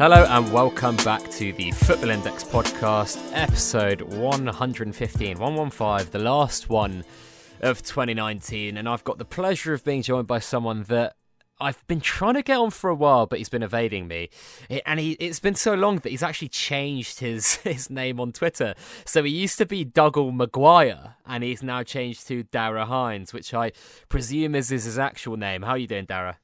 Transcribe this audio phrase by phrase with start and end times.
[0.00, 7.04] Hello and welcome back to the Football Index podcast, episode 115, 115, the last one
[7.60, 8.78] of 2019.
[8.78, 11.16] And I've got the pleasure of being joined by someone that
[11.60, 14.30] I've been trying to get on for a while, but he's been evading me.
[14.86, 18.72] And he, it's been so long that he's actually changed his, his name on Twitter.
[19.04, 23.52] So he used to be Dougal McGuire, and he's now changed to Darragh Hynes, which
[23.52, 23.72] I
[24.08, 25.60] presume is, is his actual name.
[25.60, 26.36] How are you doing, Darragh?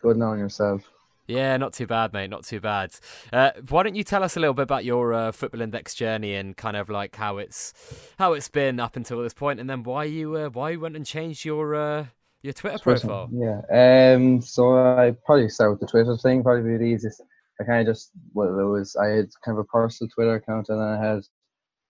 [0.00, 0.88] Good knowing yourself.
[1.30, 2.28] Yeah, not too bad, mate.
[2.28, 2.92] Not too bad.
[3.32, 6.34] Uh, why don't you tell us a little bit about your uh, football index journey
[6.34, 7.72] and kind of like how it's
[8.18, 10.96] how it's been up until this point, and then why you uh, why you went
[10.96, 12.06] and changed your uh,
[12.42, 13.30] your Twitter profile?
[13.32, 14.14] Yeah.
[14.14, 14.40] Um.
[14.40, 16.42] So I probably start with the Twitter thing.
[16.42, 17.22] Probably the easiest.
[17.60, 20.68] I kind of just well, it was I had kind of a personal Twitter account,
[20.68, 21.20] and then I had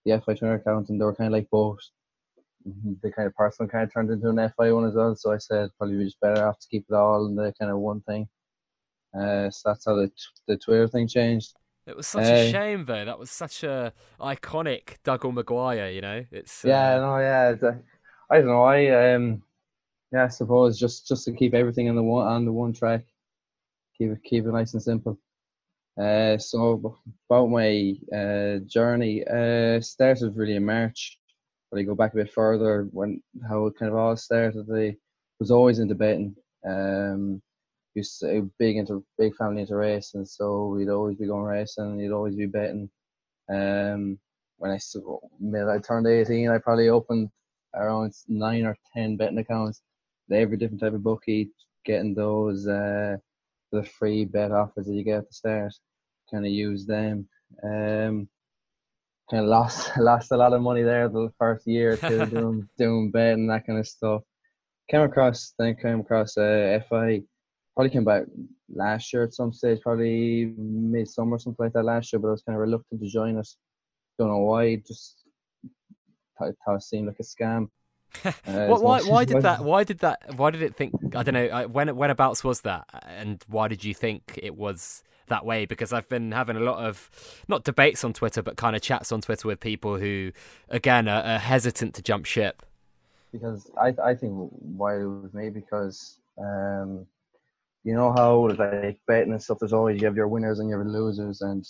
[0.05, 1.81] the FI Twitter account, and they were kind of like both.
[3.03, 5.17] The kind of personal kind of turned into an FI one as well.
[5.17, 7.79] So I said probably just better off to keep it all in the kind of
[7.79, 8.29] one thing.
[9.15, 10.11] Uh, so that's how the
[10.47, 11.55] the Twitter thing changed.
[11.87, 13.05] It was such uh, a shame, though.
[13.05, 15.93] That was such a iconic Dougal McGuire.
[15.95, 16.69] You know, it's uh...
[16.69, 17.55] yeah, no, yeah.
[17.61, 17.75] A,
[18.31, 18.63] I don't know.
[18.63, 19.43] I um,
[20.13, 23.05] yeah, I suppose just just to keep everything on the one on the one track,
[23.99, 25.19] keep it keep it nice and simple.
[26.01, 26.97] Uh, so
[27.29, 31.19] about my uh journey, uh, started really in March.
[31.71, 34.67] But I go back a bit further when how it kind of all started.
[34.73, 34.97] I
[35.39, 36.37] was always into betting.
[36.65, 37.43] Um,
[37.95, 41.85] used to big into big family into racing, so we'd always be going racing.
[41.85, 42.91] And you'd always be betting.
[43.53, 44.19] Um,
[44.59, 45.21] when I still
[45.55, 47.31] I turned eighteen, I probably opened
[47.75, 49.83] around nine or ten betting accounts.
[50.31, 51.51] Every different type of bookie,
[51.85, 53.17] getting those uh,
[53.73, 55.75] the free bet offers that you get at the start.
[56.31, 57.29] Kind of use them.
[57.65, 58.29] Um,
[59.31, 63.11] kind of lost lost a lot of money there the first year to doing doing
[63.11, 64.23] betting and that kind of stuff.
[64.91, 67.23] Came across then came across uh, FI
[67.81, 68.25] probably came back
[68.75, 72.21] last year at some stage, probably midsummer something like that last year.
[72.21, 73.49] But I was kind of reluctant to join it.
[74.19, 74.77] Don't know why.
[74.77, 75.25] Just
[76.39, 77.69] thought, thought it seemed like a scam.
[78.25, 79.01] Uh, why?
[79.03, 79.65] Why did that?
[79.65, 80.35] Why did that?
[80.37, 80.93] Why did it think?
[81.15, 81.69] I don't know.
[81.69, 82.87] When whenabouts was that?
[83.07, 85.65] And why did you think it was that way?
[85.65, 87.09] Because I've been having a lot of
[87.47, 90.33] not debates on Twitter, but kind of chats on Twitter with people who,
[90.69, 92.63] again, are, are hesitant to jump ship.
[93.31, 97.07] Because I I think why it was me because um
[97.85, 99.59] you know how like betting and stuff.
[99.61, 101.67] There's always you have your winners and your losers, and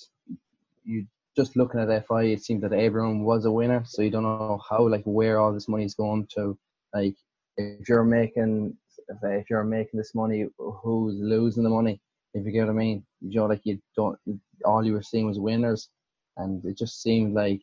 [0.85, 1.07] you
[1.37, 3.85] just looking at FI, it seemed that everyone was a winner.
[3.87, 6.59] So you don't know how like where all this money is going to.
[6.93, 7.15] Like
[7.57, 8.77] if you're making
[9.23, 12.01] if you're making this money, who's losing the money?
[12.35, 14.19] If you get what I mean, you know, like you don't.
[14.65, 15.89] All you were seeing was winners,
[16.37, 17.61] and it just seemed like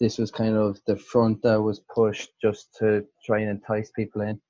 [0.00, 4.22] this was kind of the front that was pushed just to try and entice people
[4.22, 4.40] in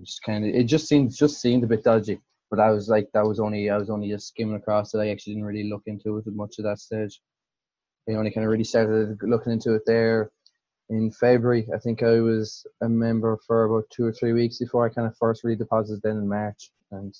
[0.00, 2.20] just kind of it just seemed just seemed a bit dodgy.
[2.50, 4.98] But I was like that was only I was only just skimming across it.
[4.98, 7.20] I actually didn't really look into it much at that stage.
[8.08, 10.30] I only kind of really started looking into it there
[10.90, 11.66] in February.
[11.74, 15.08] I think I was a member for about two or three weeks before I kind
[15.08, 17.14] of first really deposited then in March and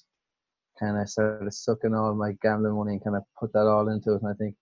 [0.79, 4.13] kind of started sucking all my gambling money and kind of put that all into
[4.13, 4.23] it.
[4.23, 4.57] And I think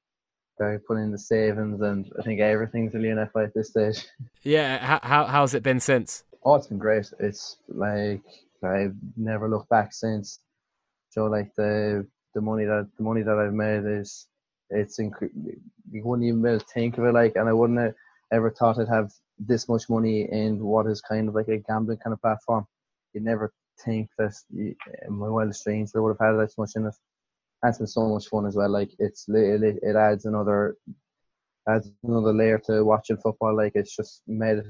[0.61, 4.07] I put in the savings and I think everything's really FI at this stage.
[4.43, 6.25] Yeah, how, how how's it been since?
[6.45, 7.11] Oh, it's been great.
[7.21, 8.23] It's like
[8.65, 10.41] I've never looked back since.
[11.11, 14.29] So like the the money that the money that I've made is
[14.71, 15.33] it's inc-
[15.93, 17.95] you wouldn't even be able to think of it like, and I wouldn't have
[18.33, 21.99] ever thought I'd have this much money in what is kind of like a gambling
[21.99, 22.67] kind of platform.
[23.15, 23.53] You never
[23.85, 24.75] think that you,
[25.11, 26.95] my wildest dreams I would have had that much in it.
[27.65, 28.71] It's been so much fun as well.
[28.71, 30.77] Like it's it, it adds another
[31.69, 33.57] adds another layer to watching football.
[33.57, 34.67] Like it's just made it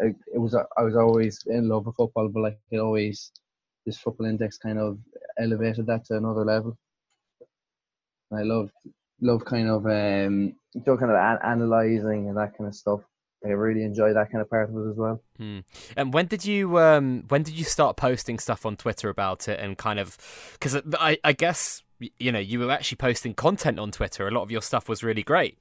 [0.00, 3.32] it was I was always in love with football, but like it always
[3.86, 4.98] this football index kind of
[5.38, 6.76] elevated that to another level.
[8.30, 8.70] And I love
[9.20, 13.00] love kind of um you know, kind of an- analyzing and that kind of stuff.
[13.44, 15.20] I really enjoy that kind of part of it as well.
[15.36, 15.60] Hmm.
[15.96, 19.60] And when did you um when did you start posting stuff on Twitter about it
[19.60, 20.16] and kind of
[20.54, 21.82] because I I guess
[22.18, 24.26] you know you were actually posting content on Twitter.
[24.26, 25.58] A lot of your stuff was really great.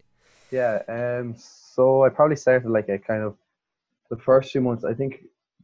[0.50, 0.82] Yeah.
[0.88, 1.36] Um.
[1.38, 3.36] So I probably started like a kind of
[4.16, 5.24] the first few months, I think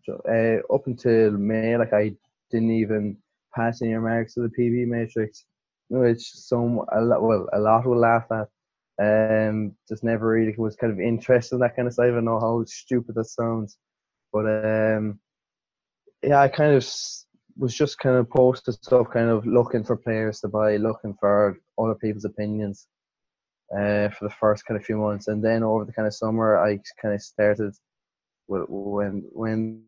[0.10, 2.14] uh, up until May, like I
[2.52, 3.18] didn't even
[3.56, 5.46] pass any marks to the PB matrix,
[5.90, 8.48] which some a lot well a lot will laugh at.
[9.02, 12.06] Um, just never really was kind of interested in that kind of stuff.
[12.06, 13.78] I don't know how stupid that sounds,
[14.34, 15.20] but um,
[16.22, 16.86] yeah, I kind of
[17.58, 21.58] was just kind of posted stuff, kind of looking for players to buy, looking for
[21.78, 22.88] other people's opinions
[23.74, 26.58] uh, for the first kind of few months, and then over the kind of summer,
[26.58, 27.74] I kind of started
[28.50, 29.84] when when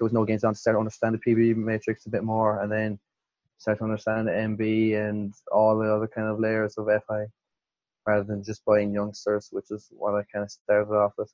[0.00, 2.98] was no games on start to understand the PB matrix a bit more, and then
[3.58, 7.26] start to understand the MB and all the other kind of layers of FI,
[8.06, 11.32] rather than just buying youngsters, which is what I kind of started off with.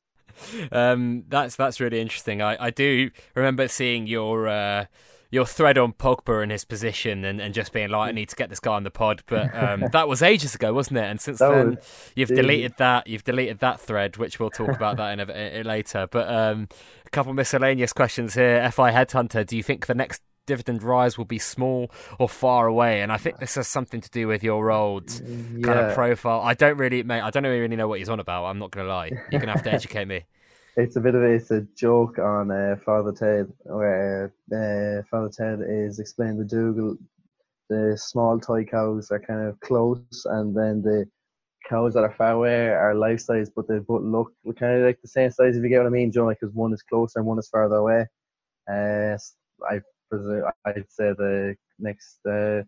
[0.70, 2.42] Um, that's that's really interesting.
[2.42, 4.86] I, I do remember seeing your uh,
[5.30, 8.36] your thread on Pogba and his position, and, and just being like, I need to
[8.36, 9.22] get this guy on the pod.
[9.26, 11.04] But um, that was ages ago, wasn't it?
[11.04, 12.36] And since That then, was- you've yeah.
[12.36, 13.06] deleted that.
[13.06, 16.06] You've deleted that thread, which we'll talk about that in a, a- later.
[16.10, 16.68] But um,
[17.06, 18.70] a couple miscellaneous questions here.
[18.70, 23.02] Fi Headhunter, do you think the next dividend rise will be small or far away?
[23.02, 26.40] And I think this has something to do with your old kind of profile.
[26.40, 27.20] I don't really, mate.
[27.20, 28.46] I don't really know what he's on about.
[28.46, 29.10] I'm not going to lie.
[29.30, 30.24] You're going to have to educate me.
[30.78, 35.28] It's a bit of a, it's a joke on uh, Father Ted, where uh, Father
[35.28, 36.96] Ted is explaining the Dougal
[37.68, 41.06] the small toy cows are kind of close, and then the
[41.68, 45.00] cows that are far away are life size, but they both look kind of like
[45.02, 45.56] the same size.
[45.56, 47.76] If you get what I mean, Joe, because one is closer and one is further
[47.76, 48.06] away.
[48.70, 49.18] Uh,
[49.68, 52.62] I presume I'd say the next uh,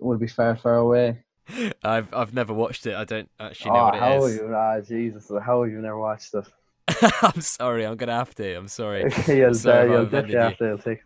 [0.00, 1.24] would be far, far away.
[1.84, 2.96] I've I've never watched it.
[2.96, 4.36] I don't actually know oh, what how it have is.
[4.36, 4.54] you?
[4.54, 6.46] Ah, Jesus, how have you never watched it?
[7.22, 7.86] I'm sorry.
[7.86, 8.54] I'm gonna have to.
[8.54, 9.02] I'm sorry.
[9.26, 11.02] you'll, sorry uh, if you'll definitely have to take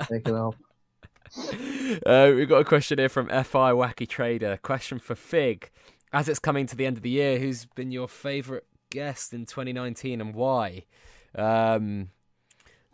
[0.08, 0.54] take it up.
[2.06, 4.58] uh, we've got a question here from Fi Wacky Trader.
[4.62, 5.70] Question for Fig.
[6.12, 9.46] As it's coming to the end of the year, who's been your favourite guest in
[9.46, 10.84] 2019 and why?
[11.34, 12.10] Um,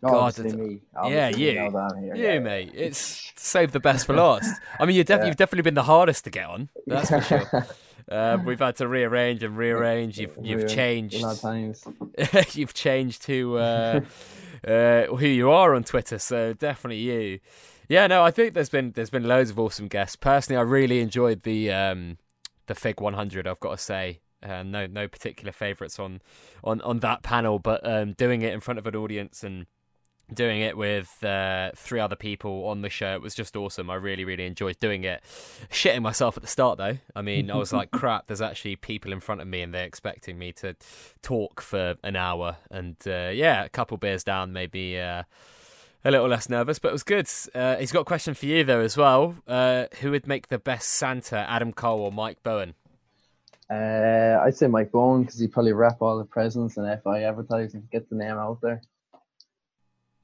[0.04, 0.80] God, me.
[1.06, 1.36] yeah, you.
[1.36, 1.70] here.
[2.00, 2.38] you, yeah.
[2.38, 2.70] mate.
[2.74, 4.60] It's save the best for last.
[4.78, 5.26] I mean, you're def- Yeah.
[5.26, 6.68] you've definitely been the hardest to get on.
[6.86, 7.66] That's for sure.
[8.10, 10.18] Um, we've had to rearrange and rearrange.
[10.18, 11.16] You've you've changed.
[11.16, 11.84] A lot of times.
[12.54, 14.00] you've changed to uh,
[14.66, 17.40] uh, who you are on Twitter, so definitely you.
[17.88, 20.16] Yeah, no, I think there's been there's been loads of awesome guests.
[20.16, 22.18] Personally, I really enjoyed the um,
[22.66, 23.46] the Fig 100.
[23.46, 26.20] I've got to say, uh, no no particular favourites on
[26.62, 29.66] on on that panel, but um, doing it in front of an audience and
[30.32, 33.90] doing it with uh, three other people on the show it was just awesome.
[33.90, 35.22] I really really enjoyed doing it.
[35.70, 36.98] Shitting myself at the start though.
[37.14, 38.26] I mean, I was like, crap.
[38.26, 40.76] There's actually people in front of me, and they're expecting me to
[41.22, 42.56] talk for an hour.
[42.70, 45.24] And uh, yeah, a couple beers down, maybe uh,
[46.04, 47.28] a little less nervous, but it was good.
[47.54, 49.36] Uh, he's got a question for you though as well.
[49.46, 52.74] Uh, who would make the best Santa, Adam Cole or Mike Bowen?
[53.70, 57.86] Uh, I'd say Mike Bowen because he'd probably wrap all the presents and FI advertising,
[57.92, 58.80] get the name out there,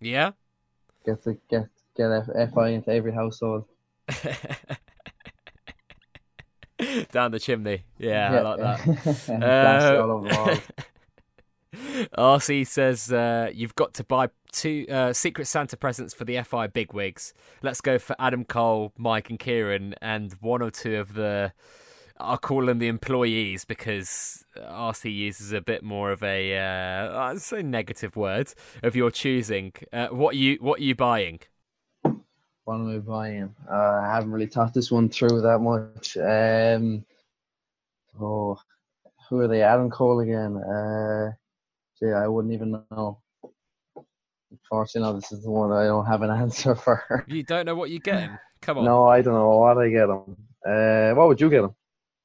[0.01, 0.33] Yeah.
[1.05, 3.65] get the get get FI into every household.
[7.13, 7.85] Down the chimney.
[7.99, 9.29] Yeah, I like that.
[9.43, 10.61] Uh, all over the walls.
[12.43, 16.67] RC says uh, you've got to buy two uh, Secret Santa presents for the FI
[16.69, 17.33] bigwigs.
[17.63, 21.53] Let's go for Adam Cole, Mike, and Kieran, and one or two of the.
[22.25, 27.41] I'll call them the employees because RC uses a bit more of a uh, I'd
[27.41, 29.73] say negative word of your choosing.
[29.93, 31.41] Uh, what are you what are you buying?
[32.65, 33.55] What am I buying?
[33.71, 36.17] Uh, I haven't really thought this one through that much.
[36.17, 37.05] Um,
[38.21, 38.59] oh,
[39.29, 39.63] who are they?
[39.63, 40.57] Adam Cole again.
[40.57, 41.33] Uh,
[42.01, 43.19] gee, I wouldn't even know.
[44.51, 47.25] Unfortunately, this is the one I don't have an answer for.
[47.29, 48.39] You don't know what you're getting.
[48.63, 48.85] Come on.
[48.87, 50.37] no, I don't know what I get him.
[50.67, 51.75] Uh, what would you get him?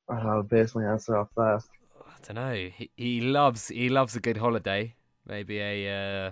[0.09, 1.63] I'll base my answer off that.
[2.07, 2.69] I don't know.
[2.75, 4.95] He, he loves he loves a good holiday.
[5.25, 6.31] Maybe a uh,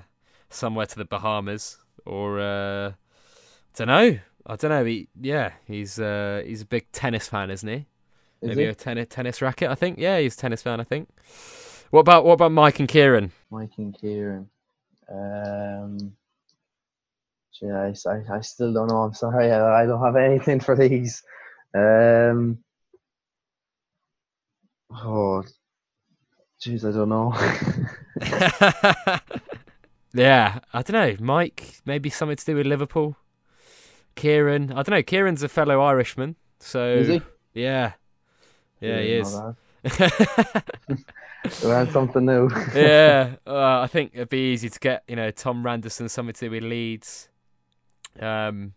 [0.50, 2.94] somewhere to the Bahamas or uh,
[3.76, 4.20] don't know.
[4.46, 4.86] I don't know.
[4.86, 7.86] He, yeah, he's uh, he's a big tennis fan, isn't he?
[8.42, 8.66] Is Maybe he?
[8.66, 9.70] a tennis tennis racket.
[9.70, 10.00] I think.
[10.00, 10.80] Yeah, he's a tennis fan.
[10.80, 11.10] I think.
[11.92, 13.32] What about what about Mike and Kieran?
[13.52, 14.50] Mike and Kieran.
[15.10, 16.16] Um,
[17.54, 19.04] gee, I, I, I still don't know.
[19.04, 19.52] I'm sorry.
[19.52, 21.24] I, I don't have anything for these.
[21.74, 22.60] Um,
[24.92, 25.44] oh,
[26.62, 27.34] jeez, I don't know.
[30.14, 31.16] yeah, I don't know.
[31.20, 33.16] Mike, maybe something to do with Liverpool.
[34.16, 35.04] Kieran, I don't know.
[35.04, 37.22] Kieran's a fellow Irishman, so Is he?
[37.54, 37.94] yeah,
[38.82, 39.38] yeah, he is.
[41.64, 42.50] Learn something new.
[42.76, 46.46] yeah, uh, I think it'd be easy to get, you know, Tom Randerson, something to
[46.46, 47.30] do with Leeds.
[48.20, 48.74] Um,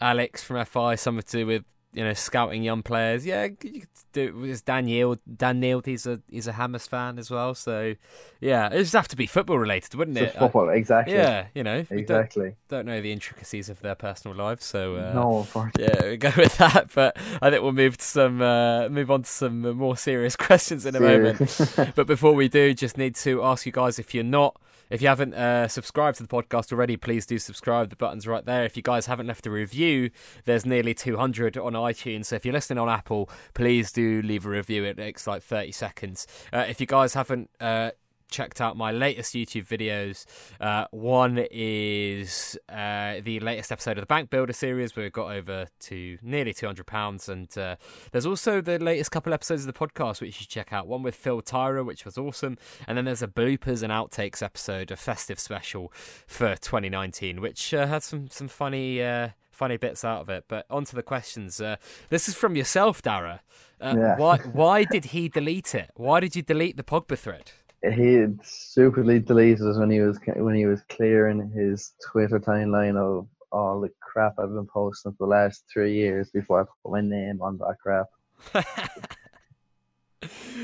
[0.00, 1.64] Alex from FI, something to do with,
[1.96, 3.24] you know, scouting young players.
[3.24, 5.18] Yeah, you could do it with Dan Yield.
[5.34, 7.54] Dan Yield, he's a he's a Hammers fan as well.
[7.54, 7.94] So,
[8.38, 10.38] yeah, it just have to be football related, wouldn't It's it?
[10.38, 11.14] football, exactly.
[11.14, 12.56] yeah, you know, we don't, exactly.
[12.68, 15.94] don't know the intricacies of their personal lives, so uh, no, unfortunately.
[16.04, 16.90] yeah, we go with that.
[16.94, 20.84] But I think we'll move to some uh, move on to some more serious questions
[20.84, 21.40] in a moment.
[21.94, 25.08] But before we do, just need to ask you guys if you're not, if you
[25.08, 27.90] haven't uh, subscribed to the podcast already, please do subscribe.
[27.90, 28.64] The button's right there.
[28.64, 30.10] If you guys haven't left a review,
[30.44, 32.26] there's nearly 200 on iTunes.
[32.26, 34.84] So if you're listening on Apple, please do leave a review.
[34.84, 36.26] It takes like 30 seconds.
[36.52, 37.90] Uh, if you guys haven't uh,
[38.30, 40.24] checked out my latest YouTube videos.
[40.60, 45.30] Uh, one is uh, the latest episode of the Bank Builder series, where we got
[45.30, 47.76] over to nearly two hundred pounds, and uh,
[48.12, 50.86] there's also the latest couple episodes of the podcast which you should check out.
[50.86, 54.90] One with Phil Tyra, which was awesome, and then there's a bloopers and outtakes episode,
[54.90, 55.92] a festive special
[56.26, 60.44] for 2019, which uh, had some some funny uh, funny bits out of it.
[60.48, 61.60] But on to the questions.
[61.60, 61.76] Uh,
[62.10, 63.40] this is from yourself, Darragh.
[63.80, 64.16] Uh, yeah.
[64.16, 65.90] why why did he delete it?
[65.96, 67.52] Why did you delete the Pogba thread?
[67.94, 73.28] He stupidly deleted it when he was when he was clearing his Twitter timeline of
[73.52, 77.00] all the crap I've been posting for the last three years before I put my
[77.00, 78.06] name on that crap.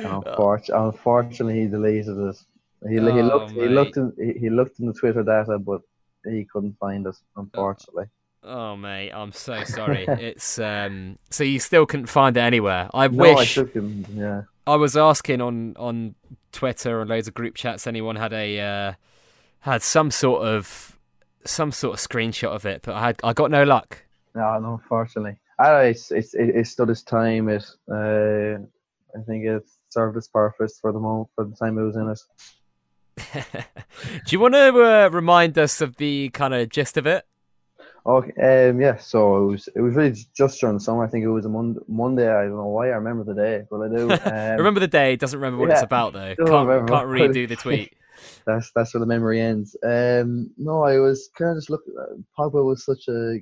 [0.05, 2.37] unfortunately, unfortunately, he deleted it.
[2.89, 3.63] He, oh, he looked mate.
[3.63, 5.83] he looked in he looked in the Twitter data, but
[6.25, 7.23] he couldn't find us.
[7.37, 8.07] Unfortunately.
[8.43, 10.05] Oh mate, I'm so sorry.
[10.09, 12.91] it's um so you still couldn't find it anywhere.
[12.93, 14.43] I no, wish I took him, yeah.
[14.67, 16.15] I was asking on on
[16.53, 18.93] Twitter and loads of group chats anyone had a uh,
[19.61, 20.99] had some sort of
[21.45, 24.05] some sort of screenshot of it, but I had I got no luck.
[24.35, 25.37] No, no, unfortunately.
[25.59, 27.49] I it's, it's it, stood its time.
[27.49, 28.59] It uh,
[29.17, 32.09] I think it served its purpose for the moment for the time it was in
[32.09, 32.21] it.
[34.27, 37.27] Do you want to uh, remind us of the kind of gist of it?
[38.05, 38.97] Okay, um, yeah.
[38.97, 41.05] So it was it was really just during the summer.
[41.05, 41.81] I think it was a Monday.
[41.87, 42.29] Monday.
[42.29, 44.11] I don't know why I remember the day, but I do.
[44.33, 45.15] Um, remember the day.
[45.15, 46.35] Doesn't remember what yeah, it's about though.
[46.35, 47.93] Can't, can't redo the tweet.
[48.45, 49.77] that's that's where the memory ends.
[49.85, 51.95] Um, no, I was kind of just looking.
[51.97, 53.39] Uh, Pogba was such a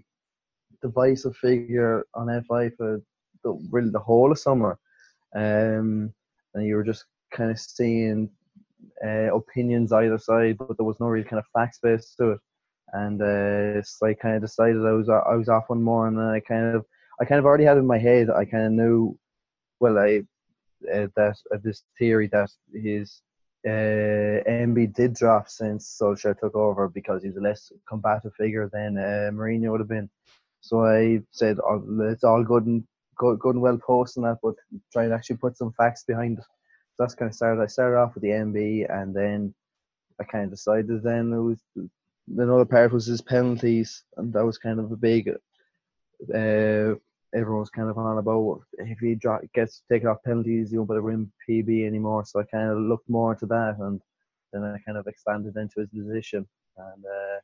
[0.82, 3.00] divisive figure on FI for
[3.44, 4.78] the, really the whole of summer,
[5.34, 6.12] um,
[6.54, 8.28] and you were just kind of seeing
[9.02, 12.40] uh, opinions either side, but there was no really kind of fact based to it
[12.92, 16.18] and uh, so I kind of decided I was I was off one more, and
[16.18, 16.84] then I kind of
[17.20, 19.18] I kind of already had in my head I kind of knew,
[19.78, 20.22] well I
[20.92, 23.22] uh, that uh, this theory that his
[23.66, 28.96] uh, MB did drop since Solskjaer took over because he's a less combative figure than
[28.96, 30.08] uh, Mourinho would have been.
[30.62, 32.84] So I said oh, it's all good and
[33.16, 34.54] good, good and well posting that, but
[34.92, 36.44] try and actually put some facts behind it.
[36.44, 37.62] So that's kind of started.
[37.62, 39.54] I started off with the MB, and then
[40.20, 41.62] I kind of decided then it was
[42.36, 45.28] another part was his penalties, and that was kind of a big.
[46.34, 46.94] Uh,
[47.34, 49.18] everyone was kind of on about if he
[49.54, 52.24] gets taken off penalties, he won't be able to win PB anymore.
[52.24, 54.00] So I kind of looked more into that, and
[54.52, 56.46] then I kind of expanded into his position,
[56.76, 57.38] and uh,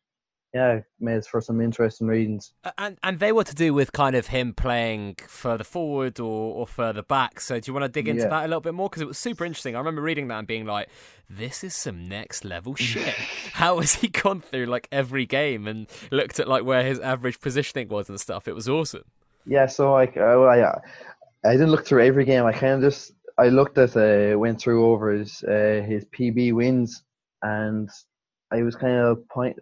[0.55, 2.53] yeah, made for some interesting readings.
[2.79, 6.67] And and they were to do with kind of him playing further forward or, or
[6.67, 7.41] further back.
[7.41, 8.29] So do you want to dig into yeah.
[8.31, 8.89] that a little bit more?
[8.89, 9.75] Because it was super interesting.
[9.75, 10.89] I remember reading that and being like,
[11.29, 13.15] this is some next level shit.
[13.53, 17.41] How has he gone through like every game and looked at like where his average
[17.41, 18.49] positioning was and stuff?
[18.49, 19.05] It was awesome.
[19.45, 20.81] Yeah, so like I, I,
[21.45, 22.45] I didn't look through every game.
[22.45, 26.55] I kind of just I looked at uh, went through over his uh, his PB
[26.55, 27.03] wins
[27.43, 27.91] and
[28.51, 29.59] I was kind of point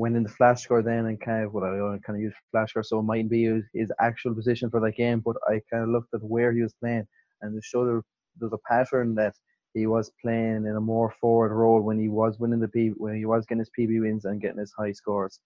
[0.00, 1.76] went in the Flashscore then and kind of what I
[2.06, 5.20] kind of used Flashscore, so it mightn't be his, his, actual position for that game,
[5.20, 7.06] but I kind of looked at where he was playing
[7.42, 8.02] and it showed there,
[8.38, 9.34] there's a pattern that
[9.74, 13.14] he was playing in a more forward role when he was winning the P when
[13.14, 15.38] he was getting his PB wins and getting his high scores.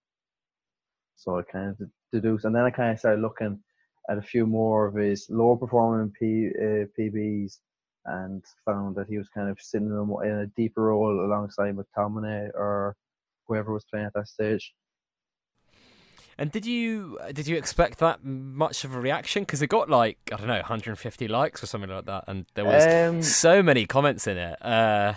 [1.16, 3.58] So I kind of deduced, and then I kind of started looking
[4.08, 7.58] at a few more of his lower performing P, uh, PBs
[8.06, 11.76] and found that he was kind of sitting in a, in a deeper role alongside
[11.76, 12.96] McTominay or
[13.46, 14.72] whoever was playing at that stage.
[16.36, 19.42] And did you did you expect that much of a reaction?
[19.42, 22.64] Because it got like I don't know 150 likes or something like that, and there
[22.64, 24.60] was um, so many comments in it.
[24.60, 25.14] Uh,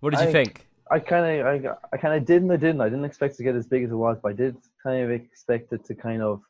[0.00, 0.66] what did you think?
[0.90, 2.80] I kind of I, I kind of did and I didn't.
[2.80, 5.10] I didn't expect to get as big as it was, but I did kind of
[5.10, 6.42] expect it to kind of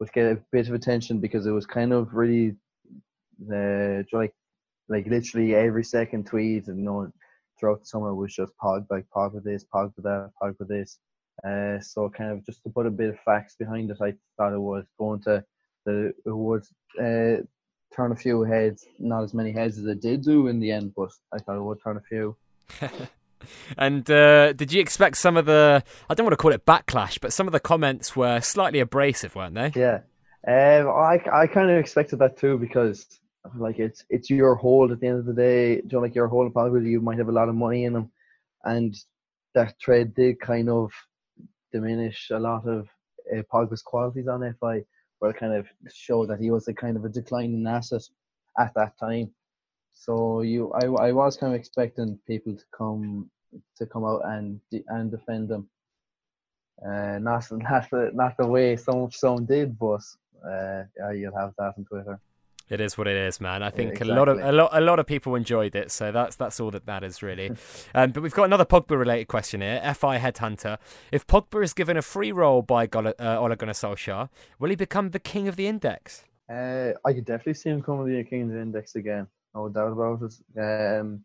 [0.00, 2.56] would get a bit of attention because it was kind of really
[3.52, 4.32] uh, like
[4.88, 7.12] like literally every second tweet and you know
[7.62, 10.68] throughout the summer was just Pog, like Pog with this, Pog with that, Pog with
[10.68, 10.98] this.
[11.46, 14.52] Uh, so kind of just to put a bit of facts behind it, I thought
[14.52, 15.44] it was going to
[15.86, 16.64] the it would
[16.98, 17.42] uh,
[17.94, 20.92] turn a few heads, not as many heads as it did do in the end,
[20.96, 22.36] but I thought it would turn a few.
[23.78, 25.84] and uh, did you expect some of the?
[26.10, 29.36] I don't want to call it backlash, but some of the comments were slightly abrasive,
[29.36, 29.72] weren't they?
[29.74, 30.00] Yeah,
[30.46, 33.06] um, I I kind of expected that too because
[33.56, 35.76] like it's it's your hold at the end of the day.
[35.76, 37.92] Do You know, like your hold probably you might have a lot of money in
[37.92, 38.10] them,
[38.64, 38.94] and
[39.54, 40.92] that trade did kind of
[41.72, 42.88] diminish a lot of
[43.34, 44.82] uh, Pogba's qualities on FI,
[45.18, 48.02] where it kind of showed that he was a kind of a declining asset
[48.58, 49.30] at that time.
[49.92, 53.30] So you, I, I was kind of expecting people to come
[53.76, 55.68] to come out and and defend them.
[56.84, 60.02] Uh, not not the not the way some some did, but
[60.46, 62.20] uh, yeah, you'll have that on Twitter.
[62.68, 63.62] It is what it is, man.
[63.62, 64.12] I think exactly.
[64.12, 66.70] a lot of a lot a lot of people enjoyed it, so that's that's all
[66.70, 67.50] that matters really.
[67.94, 69.94] um, but we've got another Pogba related question here.
[69.94, 70.78] Fi Headhunter:
[71.10, 74.28] If Pogba is given a free role by Gola, uh, Ole Gunnar Solskjaer,
[74.58, 76.24] will he become the king of the index?
[76.50, 79.26] Uh, I could definitely see him coming to the king of the index again.
[79.54, 80.34] No doubt about it.
[80.58, 81.24] Um,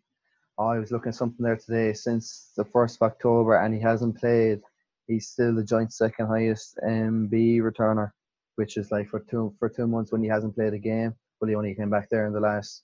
[0.60, 1.94] I was looking at something there today.
[1.94, 4.62] Since the first of October, and he hasn't played.
[5.08, 8.12] He's still the joint second highest MB returner,
[8.56, 11.50] which is like for two for two months when he hasn't played a game but
[11.50, 12.84] he only came back there in the last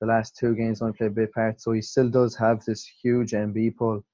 [0.00, 1.60] the last two games only played a bit part.
[1.60, 4.04] So he still does have this huge MB pull,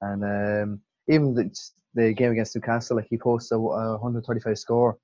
[0.00, 1.56] and um, even the,
[1.94, 4.98] the game against Newcastle, like he posted a 135 score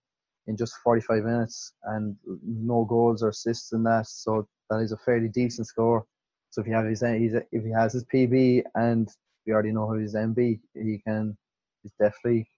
[0.49, 4.09] in just 45 minutes and no goals or assists in that.
[4.09, 6.05] So that is a fairly decent score.
[6.51, 9.09] So if he have his if he has his PB and
[9.47, 11.37] we already know how his MB, he can
[11.83, 12.49] he's definitely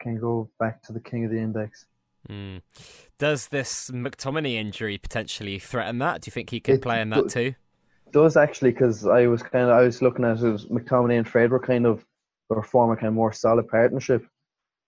[0.00, 1.86] can go back to the king of the index.
[2.28, 2.62] Mm.
[3.18, 6.22] Does this McTominay injury potentially threaten that?
[6.22, 7.54] Do you think he could it play in that too?
[8.12, 11.28] Does actually, because I was kind of I was looking at it was McTominay and
[11.28, 12.04] Fred were kind of
[12.48, 14.26] performing kind of more solid partnership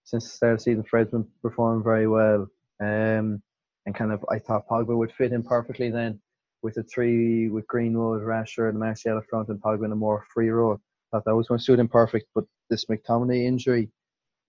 [0.04, 0.84] since the start of the season.
[0.84, 2.46] Fred's been performing very well,
[2.80, 3.42] um,
[3.86, 6.20] and kind of I thought Pogba would fit in perfectly then
[6.62, 10.24] with the three with Greenwood, Rashford, and Martial up front, and Pogba in a more
[10.32, 10.78] free role.
[11.10, 13.90] Thought that was going to suit him perfect, but this McTominay injury,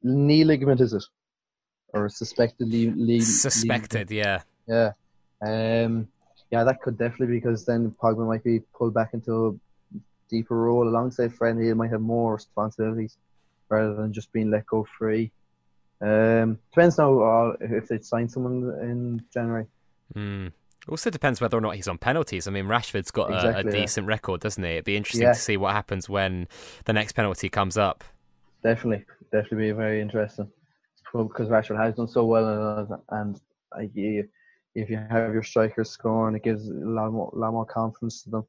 [0.04, 1.04] knee ligament is it?
[1.96, 4.92] Or suspected leave, suspected, yeah, yeah,
[5.42, 6.08] um,
[6.52, 10.00] yeah, that could definitely because then Pogba might be pulled back into a
[10.30, 11.58] deeper role alongside Fred.
[11.58, 13.18] He might have more responsibilities
[13.70, 15.32] rather than just being let go free.
[16.02, 19.66] Um, depends now uh, if they sign someone in January.
[20.14, 20.52] Mm.
[20.88, 22.48] Also depends whether or not he's on penalties.
[22.48, 24.10] I mean, Rashford's got exactly, a, a, decent yeah.
[24.10, 24.72] record, doesn't he?
[24.72, 25.34] It'd be interesting yeah.
[25.34, 26.48] to see what happens when
[26.84, 28.04] the next penalty comes up.
[28.62, 30.52] Definitely, definitely be very interesting
[31.14, 33.40] because Rashford has done so well, and,
[33.80, 34.28] and
[34.76, 38.30] if you have your strikers scoring, it gives a lot more, lot more confidence to
[38.30, 38.46] them.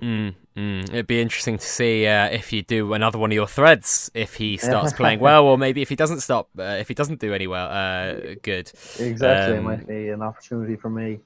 [0.00, 0.88] Mm, mm.
[0.90, 4.34] It'd be interesting to see uh, if you do another one of your threads if
[4.34, 7.34] he starts playing well, or maybe if he doesn't stop, uh, if he doesn't do
[7.34, 8.70] any well, uh, good.
[9.00, 11.18] Exactly, um, it might be an opportunity for me.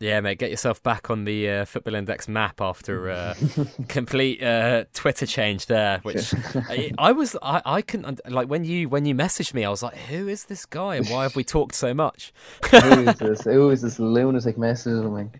[0.00, 3.34] Yeah, mate, get yourself back on the uh, Football Index map after uh,
[3.88, 5.98] complete uh, Twitter change there.
[6.04, 9.70] Which I, I, was, I, I couldn't like when you when you messaged me, I
[9.70, 12.32] was like, "Who is this guy, and why have we talked so much?"
[12.70, 13.42] Who is this?
[13.42, 15.30] Who is this lunatic messaging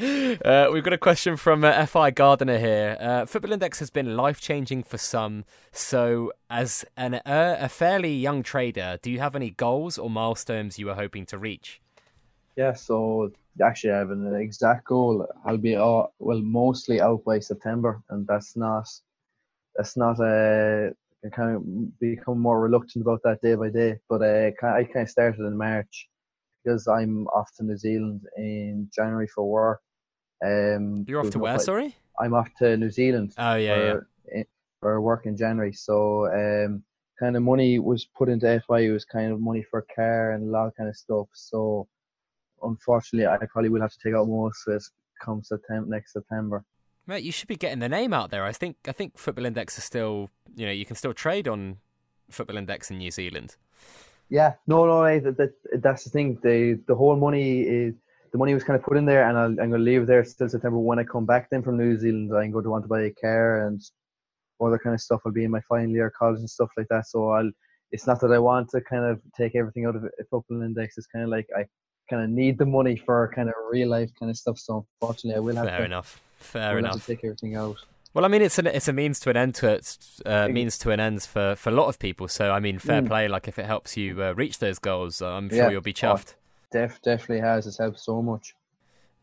[0.00, 0.38] me?
[0.44, 2.96] Uh, we've got a question from uh, Fi Gardener here.
[3.00, 5.44] Uh, Football Index has been life changing for some.
[5.70, 10.90] So, as an, a fairly young trader, do you have any goals or milestones you
[10.90, 11.80] are hoping to reach?
[12.56, 13.30] Yeah, so
[13.64, 15.26] actually I have an exact goal.
[15.44, 18.88] I'll be all, well mostly out by September, and that's not
[19.76, 20.92] that's not a.
[21.24, 25.02] I kind of become more reluctant about that day by day, but uh, I kind
[25.02, 26.08] of started in March
[26.62, 29.80] because I'm off to New Zealand in January for work.
[30.44, 31.58] Um, You're off to where?
[31.58, 33.34] Sorry, I'm off to New Zealand.
[33.36, 34.42] Oh yeah, for, yeah.
[34.80, 36.84] For work in January, so um,
[37.18, 38.80] kind of money was put into FI.
[38.80, 41.26] It was kind of money for car and a lot of kind of stuff.
[41.34, 41.88] So
[42.62, 44.82] unfortunately, I probably will have to take out most of it
[45.20, 46.64] come September next September.
[47.06, 48.44] Mate, you should be getting the name out there.
[48.44, 51.78] I think I think Football Index is still, you know, you can still trade on
[52.30, 53.56] Football Index in New Zealand.
[54.28, 56.38] Yeah, no, no, that, that that's the thing.
[56.42, 57.94] The the whole money is
[58.30, 60.22] the money was kind of put in there, and i am going to leave there
[60.22, 60.78] till September.
[60.78, 63.10] When I come back then from New Zealand, I'm going to want to buy a
[63.10, 63.80] car and
[64.60, 65.22] other kind of stuff.
[65.24, 67.06] I'll be in my final year of college and stuff like that.
[67.06, 67.50] So I'll.
[67.90, 70.12] It's not that I want to kind of take everything out of it.
[70.30, 70.98] Football Index.
[70.98, 71.64] It's kind of like I
[72.08, 74.58] kind of need the money for kind of real life kind of stuff.
[74.58, 76.20] So unfortunately, I will have fair to, enough.
[76.38, 77.06] Fair enough.
[77.06, 77.76] take everything out.
[78.14, 80.78] Well, I mean, it's a it's a means to an end to it, uh, means
[80.78, 82.26] to an end for, for a lot of people.
[82.28, 83.06] So, I mean, fair mm.
[83.06, 83.28] play.
[83.28, 85.68] Like, if it helps you uh, reach those goals, I'm sure yeah.
[85.70, 86.34] you'll be chuffed.
[86.34, 87.66] Oh, def, definitely has.
[87.66, 88.54] It's helped so much.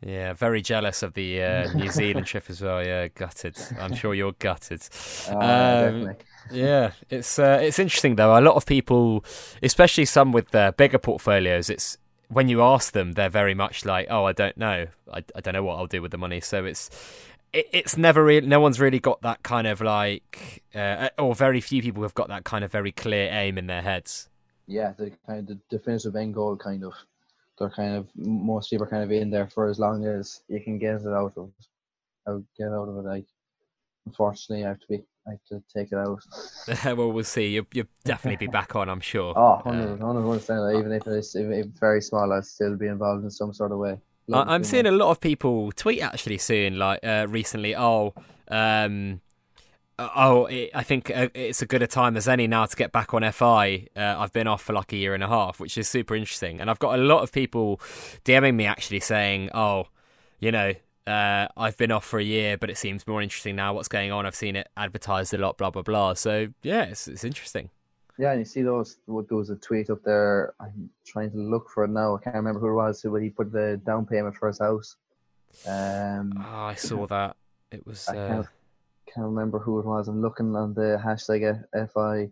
[0.06, 2.86] Yeah, very jealous of the uh, New Zealand trip as well.
[2.86, 3.58] Yeah, gutted.
[3.80, 4.88] I'm sure you're gutted.
[5.32, 5.40] Oh,
[5.88, 6.16] um,
[6.52, 8.38] yeah, it's uh, it's interesting though.
[8.38, 9.26] A lot of people,
[9.64, 11.98] especially some with uh, bigger portfolios, it's
[12.30, 14.88] when you ask them, they're very much like, "Oh, I don't know.
[15.12, 16.90] I, I don't know what I'll do with the money." So it's
[17.54, 18.46] it, it's never really.
[18.48, 22.28] No one's really got that kind of like, uh, or very few people have got
[22.28, 24.30] that kind of very clear aim in their heads.
[24.68, 26.94] Yeah, the kind of the definitive end goal, kind of.
[27.58, 30.60] They're kind of most people are kind of in there for as long as you
[30.60, 31.52] can get it out of,
[32.58, 33.08] get out of it.
[33.08, 33.26] Like,
[34.06, 36.22] unfortunately, I have to be I have to take it out.
[36.98, 37.48] well, we'll see.
[37.48, 39.34] You'll, you'll definitely be back on, I'm sure.
[39.38, 40.60] Oh, 100 percent.
[40.62, 43.72] Uh, even if it's if it's very small, I'll still be involved in some sort
[43.72, 43.98] of way.
[44.28, 48.14] Love I'm seeing a lot of people tweet actually saying like uh, recently, oh,
[48.50, 49.22] um,
[49.98, 52.76] Uh, oh, it, I think uh, it's a good a time as any now to
[52.76, 53.88] get back on FI.
[53.96, 56.60] Uh, I've been off for like a year and a half, which is super interesting,
[56.60, 57.80] and I've got a lot of people
[58.26, 59.88] DMing me actually saying, "Oh,
[60.40, 60.74] you know,
[61.08, 63.74] uh, I've been off for a year, but it seems more interesting now.
[63.74, 64.26] What's going on?
[64.26, 67.70] I've seen it advertised a lot, blah blah blah." So yeah, it's it's interesting.
[68.18, 68.98] Yeah, and you see those.
[69.08, 70.54] There was a tweet up there.
[70.60, 72.16] I'm trying to look for it now.
[72.16, 73.02] I can't remember who it was.
[73.02, 74.96] Who he put the down payment for his house.
[75.68, 77.36] Um, oh, I saw that.
[77.72, 78.08] It was.
[78.08, 78.50] I can't, uh,
[79.06, 80.08] can't, remember who it was.
[80.08, 81.64] I'm looking on the hashtag
[81.94, 82.32] FI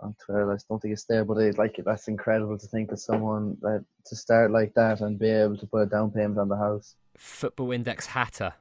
[0.00, 0.52] on Twitter.
[0.52, 3.84] I don't think it's there, but it, like that's incredible to think that someone that
[4.06, 6.94] to start like that and be able to put a down payment on the house.
[7.16, 8.54] Football Index Hatter.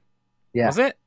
[0.54, 0.68] Yeah.
[0.68, 0.98] Was it?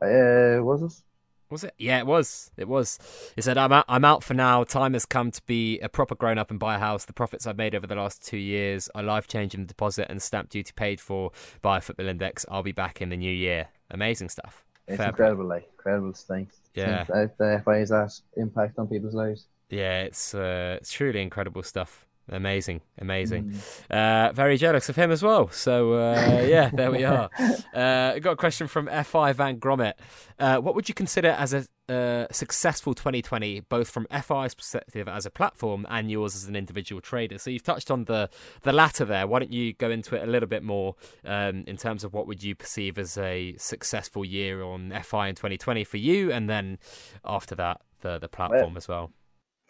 [0.00, 1.02] Uh, was it?
[1.50, 1.74] Was it?
[1.78, 2.50] Yeah, it was.
[2.58, 2.98] It was.
[3.34, 3.86] He said, "I'm out.
[3.88, 4.64] I'm out for now.
[4.64, 7.06] Time has come to be a proper grown up and buy a house.
[7.06, 9.64] The profits I've made over the last two years are life changing.
[9.64, 12.44] deposit and stamp duty paid for by Football Index.
[12.50, 13.68] I'll be back in the new year.
[13.90, 14.66] Amazing stuff.
[14.86, 16.50] It's Fair incredible, like incredible thing.
[16.74, 19.46] Yeah, the FI's that impact on people's lives.
[19.70, 22.08] Yeah, it's uh, it's truly incredible stuff.
[22.30, 23.52] Amazing, amazing.
[23.90, 24.28] Mm.
[24.28, 25.48] Uh, very jealous of him as well.
[25.48, 27.30] So uh, yeah, there we are.
[27.74, 29.92] Uh, got a question from Fi Van Grommet.
[30.38, 35.26] Uh, what would you consider as a uh, successful 2020, both from FI's perspective as
[35.26, 37.38] a platform and yours as an individual trader?
[37.38, 38.30] So you've touched on the
[38.62, 39.28] the latter there.
[39.28, 42.26] Why don't you go into it a little bit more um, in terms of what
[42.26, 46.78] would you perceive as a successful year on FI in 2020 for you, and then
[47.24, 49.12] after that the the platform well, as well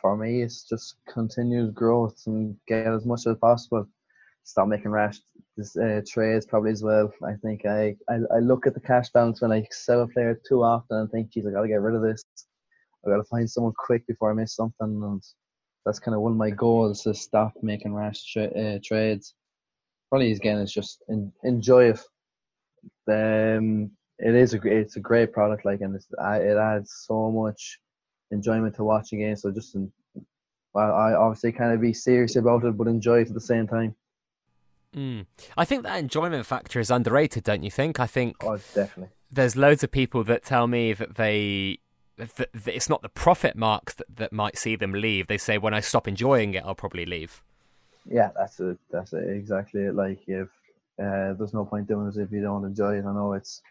[0.01, 3.87] for me, it's just continued growth and get as much as possible.
[4.45, 5.19] Stop making rash
[5.83, 7.13] uh, trades probably as well.
[7.27, 10.41] I think I, I, I look at the cash balance when I sell a player
[10.49, 12.25] too often and think, geez, I gotta get rid of this.
[13.05, 15.23] I gotta find someone quick before I miss something, and
[15.85, 19.35] that's kind of one of my goals to stop making rash tra- uh, trades.
[20.09, 22.01] Probably again, it's just in, enjoy it.
[23.07, 27.79] Um, it is a it's a great product, like, and it adds so much
[28.31, 29.37] enjoyment to watch again.
[29.37, 29.77] So just,
[30.75, 33.67] well, I obviously kind of be serious about it, but enjoy it at the same
[33.67, 33.95] time.
[34.95, 35.27] Mm.
[35.57, 38.01] I think that enjoyment factor is underrated, don't you think?
[38.01, 39.09] I think oh, definitely.
[39.31, 41.81] There's loads of people that tell me that they
[42.17, 45.27] that, that it's not the profit marks that, that might see them leave.
[45.27, 47.43] They say when I stop enjoying it, I'll probably leave.
[48.07, 48.79] Yeah, that's it.
[48.91, 49.29] That's it.
[49.29, 49.95] exactly it.
[49.95, 50.49] Like if
[50.99, 53.05] uh, there's no point doing it if you don't enjoy it.
[53.05, 53.63] I know it's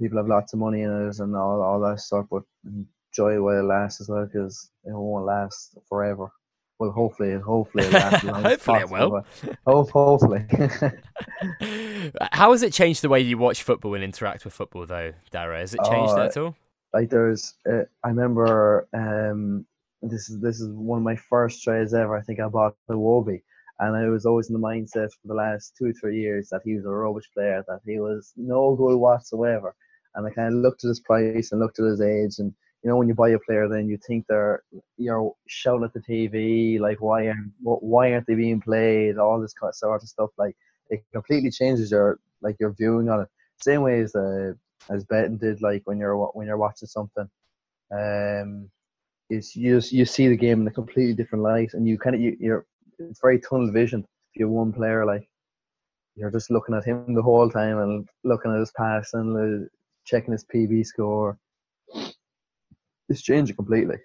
[0.00, 2.42] people have lots of money in it and all all that stuff, but
[3.14, 6.30] joy while it lasts as well because it won't last forever.
[6.78, 8.26] Well, hopefully, hopefully it lasts.
[8.28, 9.24] hopefully, it will.
[9.66, 10.46] Hope, hopefully.
[12.32, 15.60] How has it changed the way you watch football and interact with football, though, Darragh?
[15.60, 16.56] Has it changed uh, at all?
[16.94, 19.66] Like there's, uh, I remember um,
[20.02, 22.16] this is this is one of my first trades ever.
[22.16, 23.42] I think I bought Iwobi,
[23.80, 26.62] and I was always in the mindset for the last two or three years that
[26.64, 29.74] he was a rubbish player, that he was no good whatsoever.
[30.14, 32.88] And I kind of looked at his price and looked at his age, and you
[32.88, 34.62] know when you buy a player then you think they're
[34.96, 39.18] you're shouting at the TV like why aren't why aren't they being played?
[39.18, 40.56] All this kind of sort of stuff like
[40.88, 43.28] it completely changes your like your viewing on it.
[43.60, 44.52] Same way as uh,
[44.88, 47.28] as betting did like when you're when you're watching something
[47.92, 48.70] um
[49.28, 52.22] is you you see the game in a completely different light and you kind of
[52.22, 52.66] you, you're
[52.98, 55.28] it's very tunnel vision if you're one player like
[56.16, 59.68] you're just looking at him the whole time and looking at his pass and uh,
[60.04, 61.38] checking his PB score
[63.10, 63.96] it's changed completely.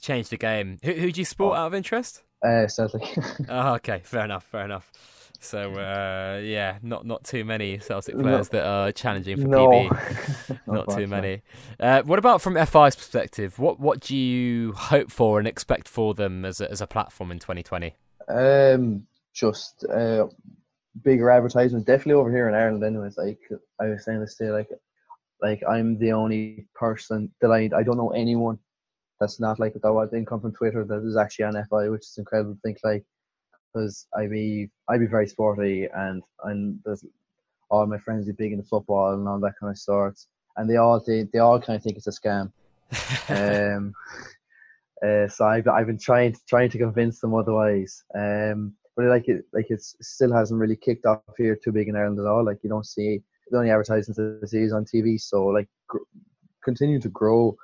[0.00, 0.78] Changed the game.
[0.84, 1.60] Who who do you support oh.
[1.60, 2.22] out of interest?
[2.46, 3.02] Uh, Celtic.
[3.48, 4.92] oh, okay, fair enough, fair enough.
[5.40, 8.58] So uh, yeah, not not too many Celtic players no.
[8.58, 9.68] that are challenging for no.
[9.68, 10.58] PB.
[10.66, 11.42] not, not too many.
[11.78, 13.58] Uh, what about from FI's perspective?
[13.58, 17.30] What what do you hope for and expect for them as a, as a platform
[17.30, 17.94] in 2020?
[18.28, 20.26] Um, just uh,
[21.02, 22.82] bigger advertisements, definitely over here in Ireland.
[22.82, 23.38] Anyways, like
[23.80, 24.68] I was saying this day, like
[25.42, 28.58] like I'm the only person that I I don't know anyone
[29.20, 32.18] that's not like that didn't come from Twitter that is actually on FI, which is
[32.18, 33.04] incredible to think like
[33.72, 37.04] because I be I be very sporty and and there's
[37.70, 40.76] all my friends are big into football and all that kind of sorts and they
[40.76, 42.50] all they, they all kind of think it's a scam.
[43.76, 43.92] um,
[45.04, 48.02] uh, so I've I've been trying to trying to convince them otherwise.
[48.14, 51.96] Um, but like it like it still hasn't really kicked off here too big in
[51.96, 52.44] Ireland at all.
[52.44, 55.20] Like you don't see the only advertising to see is on TV.
[55.20, 55.98] So like gr-
[56.64, 57.56] continue to grow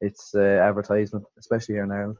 [0.00, 2.18] its uh, advertisement, especially here in Ireland.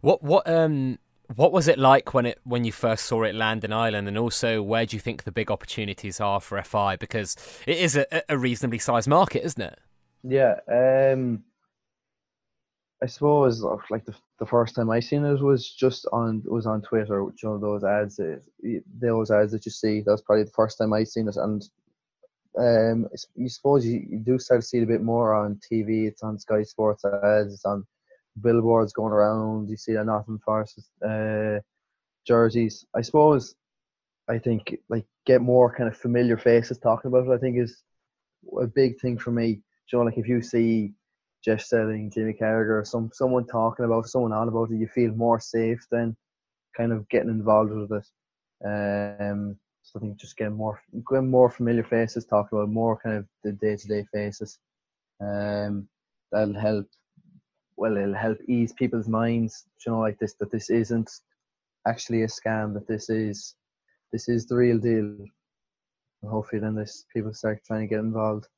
[0.00, 0.98] What what um
[1.36, 4.18] what was it like when it when you first saw it land in Ireland, and
[4.18, 6.96] also where do you think the big opportunities are for FI?
[6.96, 7.36] Because
[7.66, 9.78] it is a, a reasonably sized market, isn't it?
[10.24, 11.42] Yeah, um,
[13.02, 16.82] I suppose like the, the first time I seen it was just on was on
[16.82, 17.20] Twitter.
[17.20, 18.20] You know those ads,
[19.00, 20.02] those ads that you see.
[20.04, 21.68] That's probably the first time I seen it, and
[22.58, 26.06] um, you suppose you, you do start to see it a bit more on TV.
[26.06, 27.54] It's on Sky Sports ads.
[27.54, 27.86] It's on
[28.40, 29.70] billboards going around.
[29.70, 31.60] You see the Nottingham Forest uh,
[32.26, 32.84] jerseys.
[32.94, 33.54] I suppose.
[34.28, 37.34] I think like get more kind of familiar faces talking about it.
[37.34, 37.82] I think is
[38.60, 39.60] a big thing for me.
[39.90, 40.92] You know, like if you see
[41.44, 45.12] Jeff Stelling, Jimmy Carragher, or some someone talking about someone on about it, you feel
[45.12, 46.16] more safe than
[46.76, 48.06] kind of getting involved with it.
[48.64, 49.56] Um,
[49.94, 53.52] I think just getting more getting more familiar faces, talking about more kind of the
[53.52, 54.58] day to day faces.
[55.20, 55.88] Um,
[56.30, 56.86] that'll help.
[57.76, 59.64] Well, it'll help ease people's minds.
[59.84, 61.10] You know, like this that this isn't
[61.86, 62.74] actually a scam.
[62.74, 63.54] That this is
[64.12, 65.16] this is the real deal.
[66.22, 68.48] And hopefully, then this people start trying to get involved.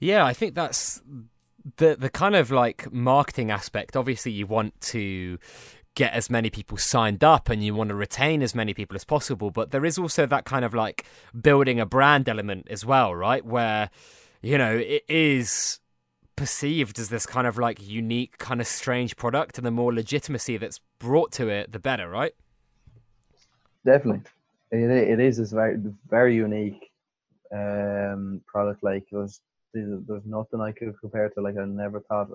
[0.00, 1.00] Yeah, I think that's
[1.76, 3.96] the the kind of like marketing aspect.
[3.96, 5.38] Obviously, you want to
[5.94, 9.04] get as many people signed up and you want to retain as many people as
[9.04, 9.50] possible.
[9.50, 11.04] But there is also that kind of like
[11.38, 13.44] building a brand element as well, right?
[13.44, 13.90] Where,
[14.40, 15.80] you know, it is
[16.34, 20.56] perceived as this kind of like unique, kind of strange product, and the more legitimacy
[20.56, 22.34] that's brought to it, the better, right?
[23.84, 24.22] Definitely.
[24.70, 25.76] It, it is this very,
[26.08, 26.90] very unique
[27.52, 28.82] um, product.
[28.82, 29.40] Like, there's,
[29.74, 31.40] there's nothing I could compare to.
[31.42, 32.30] Like, I never thought,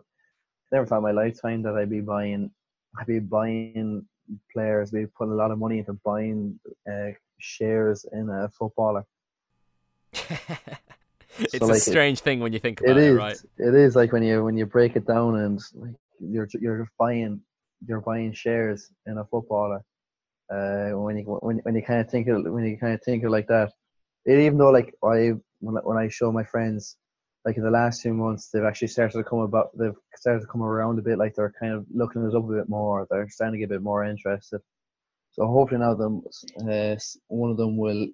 [0.71, 2.51] never thought my lifetime that I'd be buying
[2.99, 4.05] I'd be buying
[4.51, 6.59] players, we put a lot of money into buying
[6.91, 9.05] uh, shares in a footballer.
[10.13, 13.41] it's so, a like, strange it, thing when you think about it, it, is, right?
[13.57, 17.41] It is like when you when you break it down and like you're you're buying
[17.87, 19.83] you're buying shares in a footballer.
[20.51, 23.23] Uh, when you when when you kind of think of when you kind of think
[23.23, 23.71] of like that,
[24.25, 26.97] it, even though like I when when I show my friends
[27.47, 29.69] like in the last few months, they've actually started to come about.
[29.77, 31.17] They've started to come around a bit.
[31.17, 33.07] Like they're kind of looking us up a bit more.
[33.09, 34.59] They're starting to get a bit more interested.
[35.31, 36.23] So hopefully now them
[36.69, 38.07] uh, one of them will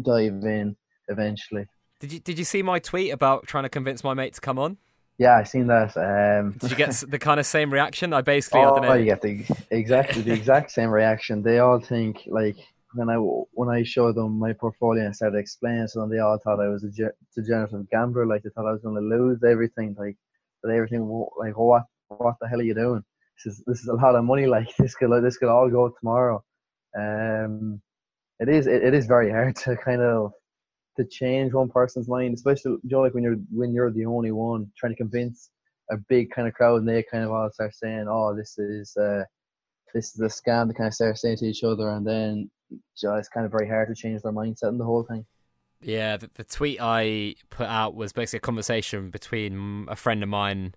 [0.00, 0.74] dive in
[1.08, 1.66] eventually.
[2.00, 4.58] Did you did you see my tweet about trying to convince my mate to come
[4.58, 4.78] on?
[5.18, 5.94] Yeah, I seen that.
[5.94, 8.14] Um, did you get the kind of same reaction?
[8.14, 8.94] I basically, oh, I don't know.
[8.94, 11.42] you get the exactly the exact same reaction.
[11.42, 12.56] They all think like
[12.94, 16.38] when I when I showed them my portfolio and started explaining to them, they all
[16.38, 18.26] thought I was a degenerative gambler.
[18.26, 19.94] Like they thought I was going to lose everything.
[19.98, 20.16] Like,
[20.62, 21.02] but everything
[21.38, 23.02] like what what the hell are you doing?
[23.44, 24.46] This is this is a lot of money.
[24.56, 26.42] Like this could this could all go tomorrow.
[26.98, 27.80] Um,
[28.40, 30.32] it is it, it is very hard to kind of
[30.96, 34.32] to change one person's mind, especially you know, like when you're when you're the only
[34.32, 35.50] one trying to convince
[35.90, 38.96] a big kind of crowd, and they kind of all start saying, "Oh, this is."
[38.96, 39.24] Uh,
[39.94, 40.68] this is a scam.
[40.68, 43.88] They kind of start saying to each other, and then it's kind of very hard
[43.88, 45.24] to change their mindset and the whole thing.
[45.80, 50.28] Yeah, the, the, tweet I put out was basically a conversation between a friend of
[50.28, 50.74] mine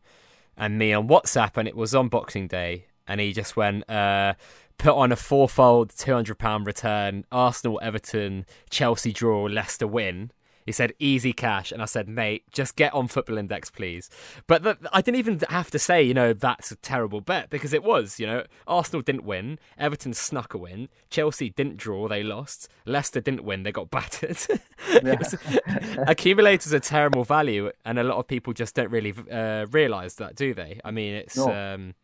[0.56, 4.36] and me on WhatsApp, and it was on Boxing Day, and he just went, uh,
[4.78, 10.32] put on a fourfold £200 return, Arsenal, Everton, Chelsea draw, Leicester win.
[10.72, 14.10] He said easy cash, and I said, mate, just get on Football Index, please.
[14.48, 17.74] But the, I didn't even have to say, you know, that's a terrible bet because
[17.74, 18.22] it was.
[18.22, 23.20] You know, Arsenal didn't win, Everton snuck a win, Chelsea didn't draw, they lost, Leicester
[23.20, 24.38] didn't win, they got battered.
[25.04, 25.36] was,
[26.08, 30.36] accumulators are terrible value, and a lot of people just don't really uh, realize that,
[30.36, 30.80] do they?
[30.86, 31.96] I mean, it's no, um,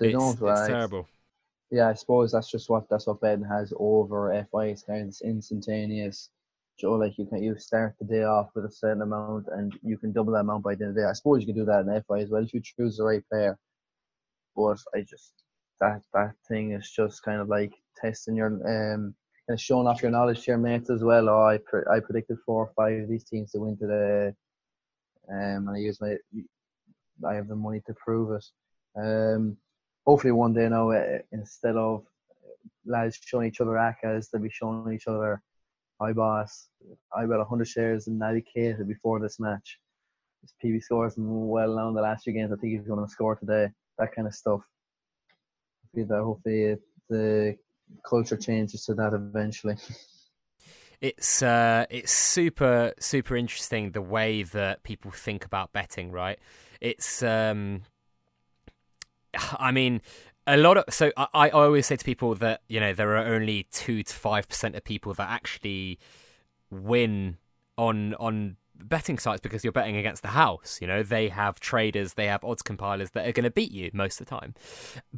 [0.00, 0.40] it's.
[0.40, 0.60] Right?
[0.60, 1.08] It's terrible.
[1.70, 4.64] Yeah, I suppose that's just what that's what Ben has over FI.
[4.68, 6.30] It's kind of instantaneous
[6.78, 9.96] Joe, like you can you start the day off with a certain amount and you
[9.98, 11.06] can double that amount by the end of the day.
[11.06, 13.22] I suppose you can do that in FI as well if you choose the right
[13.30, 13.58] player.
[14.56, 15.32] But I just
[15.80, 19.14] that that thing is just kind of like testing your um
[19.48, 21.28] and showing off your knowledge to your mates as well.
[21.28, 24.32] Oh, I pre- I predicted four or five of these teams to win today,
[25.28, 26.16] um, and I use my
[27.26, 28.44] I have the money to prove it.
[28.96, 29.56] Um,
[30.06, 32.04] hopefully one day now, uh, instead of
[32.86, 35.42] lads showing each other ACCAs, they'll be showing each other
[36.02, 36.68] hi boss,
[37.16, 39.78] I bet 100 shares in Naby Keita before this match.
[40.40, 42.50] His PB scores well known the last few games.
[42.52, 43.68] I think he's going to score today.
[43.98, 44.62] That kind of stuff.
[45.30, 46.76] I feel that hopefully,
[47.08, 47.56] the
[48.04, 49.76] culture changes to that eventually.
[51.00, 56.10] It's uh, it's super super interesting the way that people think about betting.
[56.10, 56.38] Right?
[56.80, 57.82] It's um,
[59.58, 60.00] I mean,
[60.46, 63.34] a lot of so I, I always say to people that you know there are
[63.34, 65.98] only two to five percent of people that actually
[66.70, 67.36] win
[67.76, 70.78] on on betting sites because you're betting against the house.
[70.80, 73.90] You know, they have traders, they have odds compilers that are going to beat you
[73.92, 74.54] most of the time.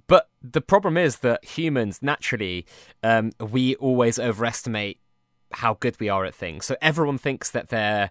[0.06, 2.66] But the problem is that humans naturally,
[3.02, 4.98] um, we always overestimate
[5.52, 6.66] how good we are at things.
[6.66, 8.10] So everyone thinks that they're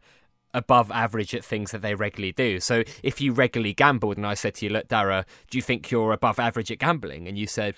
[0.54, 2.60] above average at things that they regularly do.
[2.60, 5.90] So if you regularly gambled and I said to you, look, Darragh, do you think
[5.92, 7.28] you're above average at gambling?
[7.28, 7.76] And you said,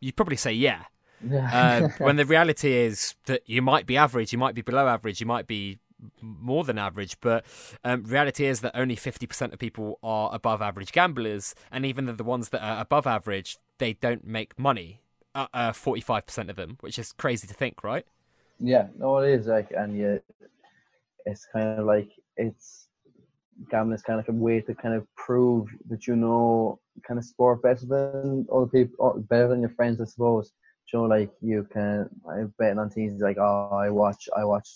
[0.00, 0.84] you'd probably say, yeah.
[1.30, 5.20] uh, when the reality is that you might be average, you might be below average,
[5.20, 5.78] you might be
[6.20, 7.18] more than average.
[7.20, 7.44] But
[7.84, 11.54] um, reality is that only 50% of people are above average gamblers.
[11.70, 15.00] And even the ones that are above average, they don't make money.
[15.34, 18.04] Uh, uh, 45% of them, which is crazy to think, right?
[18.60, 19.46] Yeah, no, it is.
[19.46, 20.18] Like, and yeah,
[21.26, 22.88] it's kind of like it's
[23.70, 27.18] gambling is kind of like a way to kind of prove that you know kind
[27.18, 30.52] of sport better than other people, better than your friends, I suppose.
[30.92, 34.68] You know, like you can I betting on teams like oh I watch I watch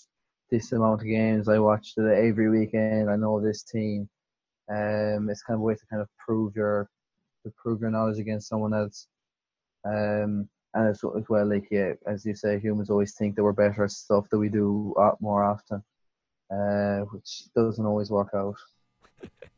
[0.49, 4.09] this amount of games, I watch the every weekend, I know this team.
[4.69, 6.89] Um, it's kind of a way to kind of prove your
[7.45, 9.07] to prove your knowledge against someone else.
[9.85, 13.53] Um, and as, as well, like yeah, as you say, humans always think that we're
[13.53, 15.83] better at stuff that we do more often,
[16.51, 18.55] uh, which doesn't always work out.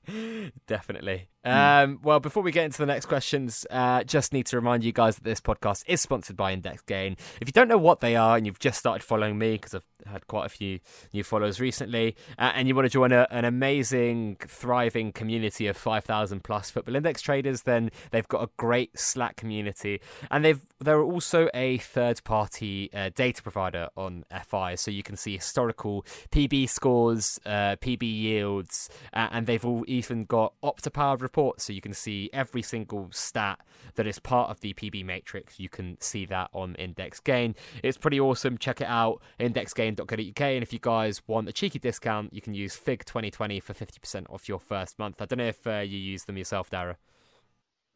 [0.68, 1.30] Definitely.
[1.46, 4.92] Um, well, before we get into the next questions, uh, just need to remind you
[4.92, 7.16] guys that this podcast is sponsored by Index Gain.
[7.40, 9.86] If you don't know what they are and you've just started following me, because I've
[10.06, 10.80] had quite a few
[11.14, 15.78] new followers recently, uh, and you want to join a, an amazing, thriving community of
[15.78, 20.02] 5,000 plus football index traders, then they've got a great Slack community.
[20.30, 25.16] And they've they're also a third party uh, data provider on FI, so you can
[25.16, 31.22] see historical PB scores, uh, PB yields, uh, and they've all even got Opta powered
[31.22, 33.60] reports, so you can see every single stat
[33.96, 35.60] that is part of the PB matrix.
[35.60, 37.54] You can see that on Index Gain.
[37.84, 38.58] It's pretty awesome.
[38.58, 40.42] Check it out, indexgain.co.uk.
[40.42, 44.26] And if you guys want a cheeky discount, you can use FIG 2020 for 50%
[44.30, 45.22] off your first month.
[45.22, 46.96] I don't know if uh, you use them yourself, Darragh.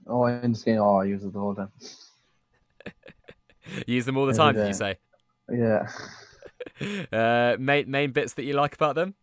[0.06, 0.80] Oh, I understand.
[0.80, 1.72] Oh, I use it all the time.
[3.88, 4.98] use them all the time, did you say?
[5.50, 5.90] Yeah.
[7.12, 9.14] Uh, main main bits that you like about them?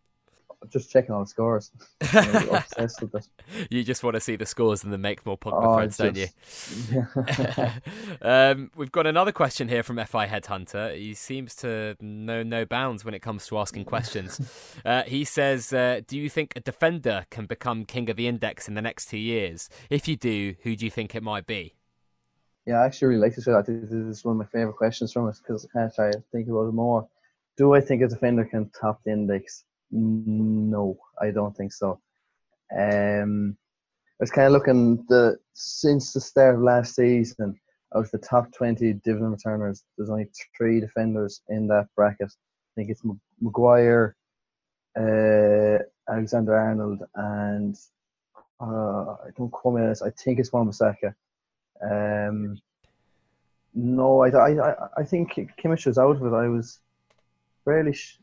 [0.69, 1.71] Just checking all the scores.
[2.01, 3.27] obsessed with it.
[3.69, 6.15] You just want to see the scores and then make more Pogba oh, friends, don't
[6.15, 6.27] you?
[6.91, 7.73] Yeah.
[8.21, 10.95] um, we've got another question here from FI Headhunter.
[10.95, 14.75] He seems to know no bounds when it comes to asking questions.
[14.85, 18.67] uh, he says, uh, "Do you think a defender can become king of the index
[18.67, 19.69] in the next two years?
[19.89, 21.75] If you do, who do you think it might be?"
[22.65, 23.47] Yeah, I actually really like this.
[23.47, 26.23] I think this is one of my favorite questions from us because I try to
[26.31, 27.07] think about it more.
[27.57, 29.65] Do I think a defender can top the index?
[29.91, 31.99] No, I don't think so.
[32.77, 33.57] Um,
[34.19, 37.59] I was kind of looking the since the start of last season,
[37.95, 42.31] out of the top twenty dividend returners, there's only three defenders in that bracket.
[42.31, 43.01] I think it's
[43.41, 44.15] Maguire,
[44.97, 47.75] uh, Alexander Arnold, and
[48.61, 50.01] uh, I don't quote me this.
[50.01, 51.13] I think it's Wan-Bissaka.
[51.83, 52.57] Um,
[53.73, 56.33] no, I, I, I think Kimmich was out of it.
[56.35, 56.79] I was
[57.65, 58.19] fairly sh-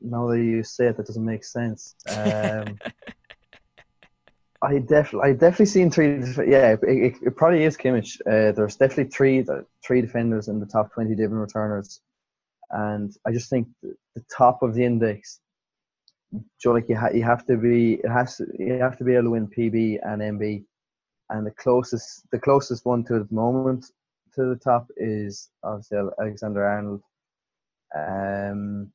[0.00, 1.94] now that you say it, that doesn't make sense.
[2.08, 2.78] Um,
[4.62, 6.18] I definitely, I definitely seen three.
[6.46, 8.20] Yeah, it, it, it probably is Kimmich.
[8.20, 9.44] Uh, there's definitely three,
[9.86, 12.00] three defenders in the top twenty dividend returners,
[12.70, 15.40] and I just think the, the top of the index.
[16.60, 19.14] Joe, like you, ha- you have to be, it has to, you have to be
[19.14, 20.64] able to win PB and MB,
[21.30, 23.86] and the closest, the closest one to the moment
[24.34, 27.02] to the top is obviously Alexander Arnold.
[27.96, 28.92] Um,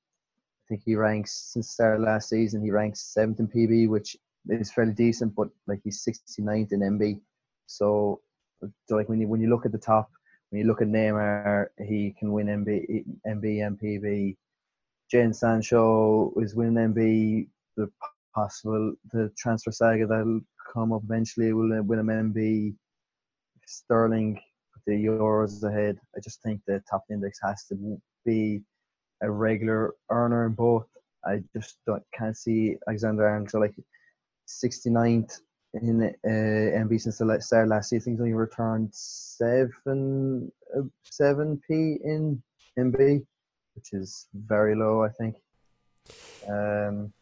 [0.72, 2.64] think he ranks since the start of last season.
[2.64, 4.16] He ranks seventh in PB, which
[4.48, 7.20] is fairly decent, but like he's 69th in MB.
[7.68, 8.22] So,
[8.88, 10.10] so like when you when you look at the top,
[10.50, 14.38] when you look at Neymar, he can win MB, MB and PB.
[15.14, 17.48] Jadon Sancho is winning MB.
[17.76, 17.90] The
[18.34, 20.40] possible the transfer saga that'll
[20.74, 22.76] come up eventually will win him MB.
[23.66, 24.40] Sterling,
[24.88, 25.98] the Euros ahead.
[26.16, 27.76] I just think the top index has to
[28.26, 28.62] be
[29.22, 30.88] a regular earner in both.
[31.26, 33.76] I just don't, can't see Alexander Arnold like
[34.48, 35.40] 69th
[35.76, 38.02] in uh, MB since the start last season.
[38.02, 42.42] I think he's only returned seven uh, seven p in
[42.78, 43.26] MB,
[43.76, 45.04] which is very low.
[45.04, 45.36] I think.
[46.48, 47.14] Um,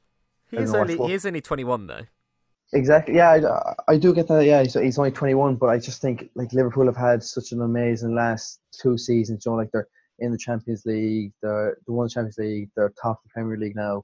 [0.50, 2.02] he's only he's only 21 though.
[2.74, 3.16] Exactly.
[3.16, 3.32] Yeah,
[3.88, 4.46] I, I do get that.
[4.46, 7.62] Yeah, he's, he's only 21, but I just think like Liverpool have had such an
[7.62, 9.46] amazing last two seasons.
[9.46, 9.88] You know, like they're
[10.19, 11.32] in the Champions League.
[11.41, 12.69] They're the one Champions League.
[12.75, 14.03] They're top the Premier League now,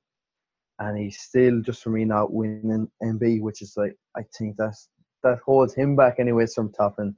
[0.79, 4.89] and he's still just for me not winning MB, which is like I think that's
[5.23, 7.15] that holds him back anyways from topping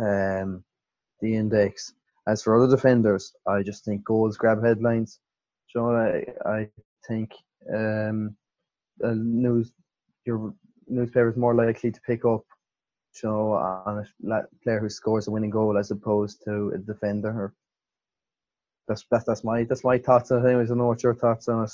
[0.00, 0.64] um,
[1.20, 1.92] the index.
[2.28, 5.20] As for other defenders, I just think goals grab headlines.
[5.68, 6.68] So I I
[7.06, 7.32] think
[7.74, 8.36] um,
[9.00, 9.72] news
[10.24, 10.54] your
[10.88, 12.42] newspaper is more likely to pick up
[13.22, 13.52] you know,
[13.86, 17.54] on a player who scores a winning goal as opposed to a defender or
[18.86, 20.48] that's that's that's my that's my thoughts on it.
[20.48, 21.72] Anyways, I don't know what your thoughts on it.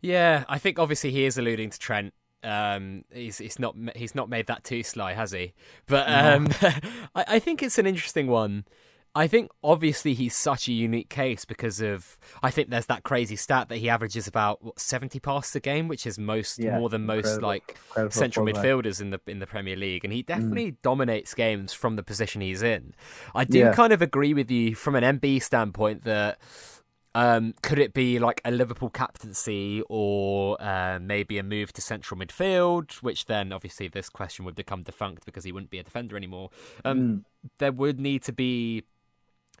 [0.00, 2.14] Yeah, I think obviously he is alluding to Trent.
[2.44, 5.54] Um, he's he's not he's not made that too sly, has he?
[5.86, 6.48] But um,
[7.14, 8.64] I, I think it's an interesting one.
[9.18, 13.34] I think obviously he's such a unique case because of I think there's that crazy
[13.34, 16.88] stat that he averages about what, 70 passes a game, which is most Yeah, more
[16.88, 17.48] than most incredible.
[17.48, 21.72] like Incredible central midfielders in the in the Premier League, and he definitely dominates games
[21.72, 22.94] from the position he's in.
[23.34, 23.74] I do Yeah.
[23.74, 26.38] kind of agree with you from an MB standpoint that.
[27.14, 32.20] Um, could it be like a Liverpool captaincy or uh, maybe a move to central
[32.20, 32.92] midfield?
[33.02, 36.50] Which then, obviously, this question would become defunct because he wouldn't be a defender anymore.
[36.84, 37.24] Um, Mm.
[37.58, 38.84] there would need to be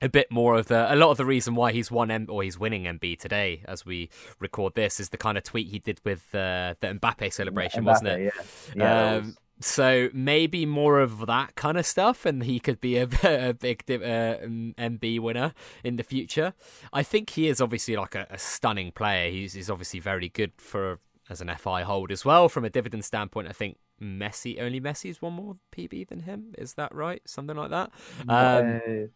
[0.00, 2.42] a bit more of the a lot of the reason why he's won M or
[2.42, 6.00] he's winning MB today as we record this is the kind of tweet he did
[6.04, 8.32] with uh, the Mbappe celebration, wasn't it?
[8.34, 8.42] Yeah,
[8.76, 9.14] yeah.
[9.16, 13.08] Um, was- so maybe more of that kind of stuff, and he could be a,
[13.24, 16.54] a big uh, um, MB winner in the future.
[16.92, 19.32] I think he is obviously like a, a stunning player.
[19.32, 22.48] He's, he's obviously very good for as an FI hold as well.
[22.48, 26.54] From a dividend standpoint, I think Messi only Messi's one more PB than him.
[26.56, 27.20] Is that right?
[27.26, 27.90] Something like that.
[28.28, 29.06] Um, Uh,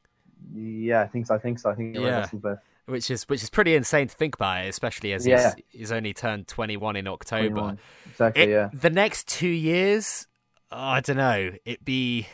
[0.55, 1.35] yeah, I think so.
[1.35, 1.71] I think so.
[1.71, 2.27] I think you're Yeah.
[2.43, 2.59] right.
[2.87, 5.55] Which is which is pretty insane to think about, especially as Yeah.
[5.55, 7.49] he's, he's only turned 21 in October.
[7.49, 7.79] 21.
[8.11, 8.43] Exactly.
[8.43, 8.71] It- yeah.
[8.73, 10.27] The next two years,
[10.71, 11.53] oh, I don't know.
[11.65, 12.27] It'd be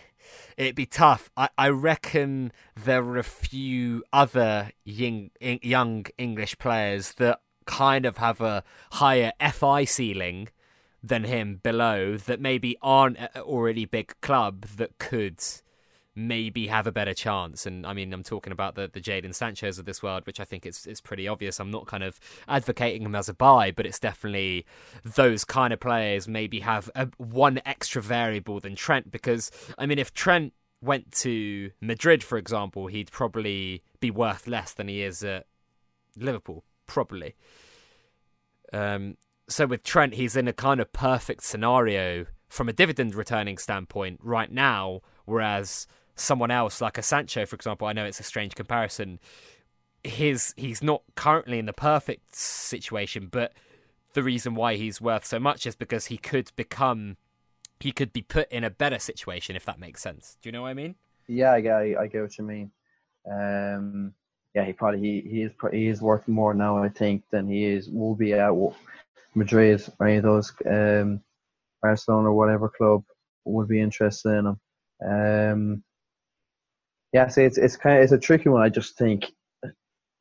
[0.57, 1.31] it'd be tough.
[1.37, 8.17] I, I reckon there are a few other young young English players that kind of
[8.17, 10.49] have a higher FI ceiling
[11.03, 15.39] than him below that maybe aren't already big club that could
[16.19, 17.65] maybe have a better chance.
[17.65, 20.45] And I mean, I'm talking about the the Jadon Sancho's of this world, which I
[20.45, 21.61] think it's it's pretty obvious.
[21.61, 24.67] I'm not kind of advocating him as a buy, but it's definitely
[25.05, 29.11] those kind of players maybe have a, one extra variable than Trent.
[29.11, 34.73] Because I mean, if Trent went to Madrid, for example, he'd probably be worth less
[34.75, 35.47] than he is at
[36.17, 37.37] Liverpool, probably.
[38.73, 39.17] Um,
[39.49, 44.21] so with Trent, he's in a kind of perfect scenario from a dividend returning standpoint
[44.23, 45.87] right now, whereas
[46.21, 49.19] someone else like a Sancho, for example, I know it's a strange comparison.
[50.05, 53.53] His he's not currently in the perfect situation, but
[54.15, 57.17] the reason why he's worth so much is because he could become
[57.81, 60.37] he could be put in a better situation if that makes sense.
[60.43, 60.95] Do you know what I mean?
[61.27, 62.71] Yeah, I I get what you mean.
[63.31, 64.15] Um,
[64.55, 67.65] yeah, he probably he, he is he is worth more now, I think, than he
[67.65, 68.53] is will be at
[69.35, 71.21] Madrid or any of those um,
[71.83, 73.05] Barcelona or whatever club
[73.45, 74.61] would be interested in him.
[75.07, 75.85] Um,
[77.13, 78.63] yeah, see, it's it's kind of it's a tricky one.
[78.63, 79.33] I just think,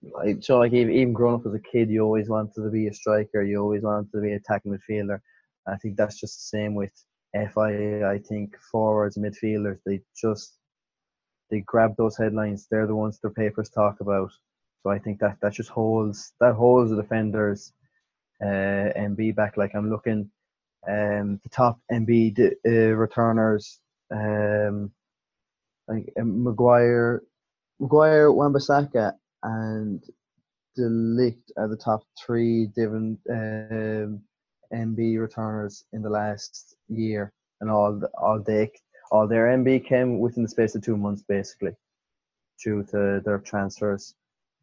[0.01, 2.93] like, so like even, growing up as a kid, you always wanted to be a
[2.93, 3.43] striker.
[3.43, 5.19] You always wanted to be an attacking midfielder.
[5.67, 6.93] I think that's just the same with
[7.35, 8.03] FI.
[8.05, 10.57] I think forwards, midfielders, they just
[11.49, 12.67] they grab those headlines.
[12.69, 14.31] They're the ones their papers talk about.
[14.83, 17.73] So I think that that just holds that holds the defenders
[18.41, 19.57] uh, MB back.
[19.57, 20.29] Like I'm looking,
[20.87, 23.79] um, the top MB uh, returners,
[24.11, 24.91] um,
[25.87, 27.23] like um, Maguire,
[27.79, 29.13] Maguire, Wan-Bissaka,
[29.43, 30.03] and
[30.75, 34.21] De Ligt are the top three different um,
[34.73, 37.31] MB returners in the last year,
[37.61, 38.71] and all all they
[39.11, 41.75] all their MB came within the space of two months, basically,
[42.63, 44.15] due to their transfers.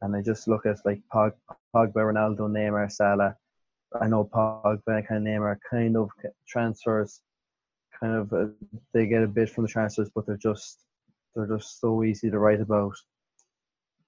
[0.03, 1.33] And I just look at like Pog,
[1.75, 3.37] Pogba, Ronaldo, Neymar, Salah.
[4.01, 6.11] I know Pogba kind of Neymar kind of
[6.47, 7.21] transfers,
[7.99, 8.47] kind of uh,
[8.93, 10.81] they get a bit from the transfers, but they're just
[11.35, 12.95] they're just so easy to write about.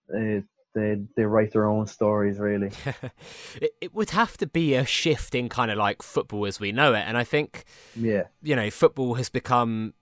[0.09, 0.43] They
[0.75, 2.71] they they write their own stories really.
[3.61, 6.73] it, it would have to be a shift in kind of like football as we
[6.73, 7.65] know it, and I think
[7.95, 9.95] Yeah, you know, football has become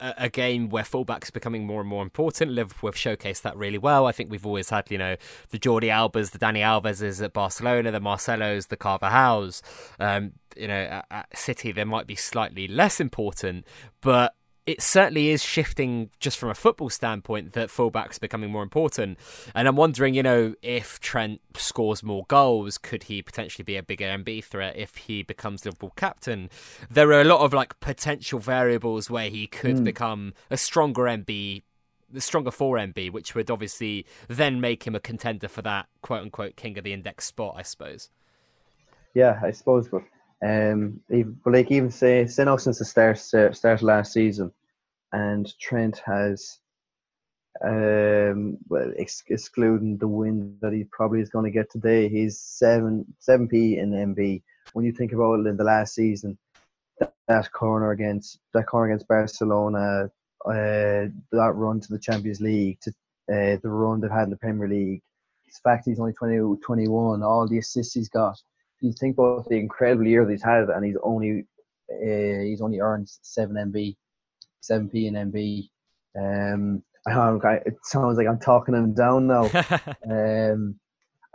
[0.00, 2.50] a, a game where fullbacks becoming more and more important.
[2.50, 4.06] Liverpool have showcased that really well.
[4.06, 5.16] I think we've always had, you know,
[5.50, 9.62] the Jordi Albas, the Dani Alveses at Barcelona, the Marcelos, the Carvajals.
[10.00, 13.64] Um, you know, at, at City they might be slightly less important,
[14.00, 14.34] but
[14.68, 19.18] it certainly is shifting just from a football standpoint that fullbacks becoming more important.
[19.54, 23.82] And I'm wondering, you know, if Trent scores more goals, could he potentially be a
[23.82, 26.50] bigger MB threat if he becomes Liverpool captain?
[26.90, 29.84] There are a lot of like potential variables where he could hmm.
[29.84, 31.62] become a stronger MB.
[32.10, 36.56] The stronger 4MB, which would obviously then make him a contender for that quote unquote
[36.56, 38.10] king of the index spot, I suppose.
[39.14, 40.02] yeah, I suppose, but
[40.44, 44.52] um, even, but like even say say now since the start start last season,
[45.12, 46.60] and Trent has
[47.64, 52.38] um well ex- excluding the win that he probably is going to get today he's
[52.38, 54.42] 7 7p in MB
[54.74, 56.38] when you think about it in the last season
[57.00, 60.08] that, that corner against that corner against Barcelona
[60.46, 62.90] uh that run to the Champions League to
[63.30, 65.02] uh, the run they've had in the Premier League
[65.46, 68.40] the fact he's only 20, 21 all the assists he's got
[68.80, 71.44] you think about the incredible year that he's had and he's only
[71.90, 73.96] uh, he's only earned 7 MB
[74.62, 75.68] 7p and MB
[76.18, 79.44] um I don't it sounds like I'm talking him down now.
[80.10, 80.78] um,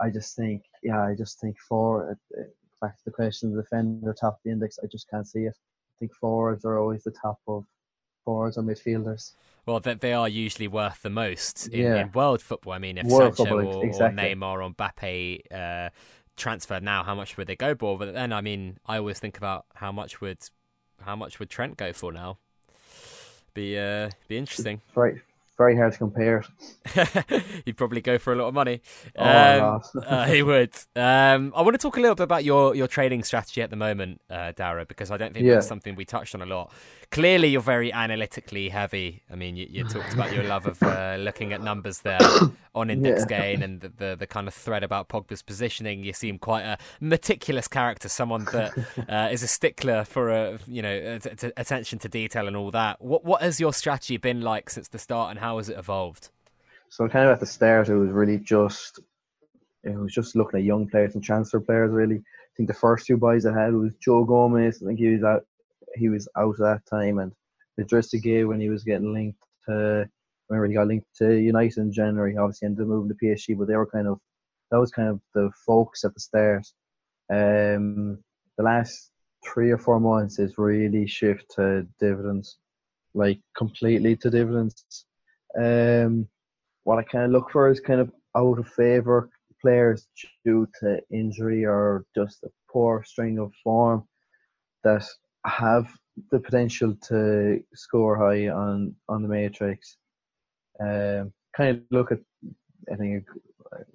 [0.00, 2.42] I just think, yeah, I just think for uh,
[2.80, 5.40] back to the question, of the defender top of the index, I just can't see
[5.40, 5.54] it.
[5.56, 7.64] I think forwards are always the top of
[8.24, 9.32] forwards or midfielders.
[9.66, 12.02] Well, they, they are usually worth the most in, yeah.
[12.02, 12.74] in world football.
[12.74, 14.32] I mean, if world Sancho football, or, exactly.
[14.32, 15.90] or Neymar or Mbappe uh,
[16.36, 17.98] transferred now, how much would they go for?
[17.98, 20.38] But then, I mean, I always think about how much would
[21.00, 22.38] how much would Trent go for now?
[23.54, 24.80] Be uh, be interesting.
[24.94, 25.14] Right,
[25.56, 26.44] very hard to compare.
[27.64, 28.82] He'd probably go for a lot of money.
[29.16, 29.24] Oh,
[29.74, 30.74] um, uh, he would.
[30.96, 33.76] Um, I want to talk a little bit about your, your trading strategy at the
[33.76, 35.54] moment, uh, Darragh, because I don't think Yeah.
[35.54, 36.72] that's something we touched on a lot.
[37.14, 39.22] Clearly, you're very analytically heavy.
[39.30, 42.18] I mean, you, you talked about your love of uh, looking at numbers there
[42.74, 43.38] on index Yeah.
[43.38, 46.02] gain and the, the, the kind of thread about Pogba's positioning.
[46.02, 48.72] You seem quite a meticulous character, someone that
[49.08, 52.72] uh, is a stickler for a you know a- t- attention to detail and all
[52.72, 53.00] that.
[53.00, 56.30] What what has your strategy been like since the start, and how has it evolved?
[56.88, 58.98] So kind of at the start, it was really just
[59.84, 61.92] it was just looking at young players and transfer players.
[61.92, 64.82] Really, I think the first two buys I had was Joe Gomez.
[64.82, 65.44] I think he was out.
[65.94, 67.32] He was out at that time, and
[67.76, 70.08] the Idrissa Gueye when he was getting linked to.
[70.50, 72.36] Remember, he got linked to United in January.
[72.36, 74.18] Obviously, ended up moving to PSG, but they were kind of
[74.70, 76.66] that was kind of the focus at the start.
[77.30, 78.18] Um,
[78.56, 79.10] the last
[79.44, 82.58] three or four months is really shift to dividends,
[83.14, 85.06] like completely to dividends.
[85.56, 86.28] Um,
[86.84, 89.30] what I kind of look for is kind of out of favour
[89.60, 90.06] players
[90.44, 94.04] due to injury or just a poor string of form
[94.82, 95.06] that
[95.44, 95.88] have
[96.30, 99.96] the potential to score high on on the matrix.
[100.80, 102.18] Um, kind of look at,
[102.92, 103.24] I think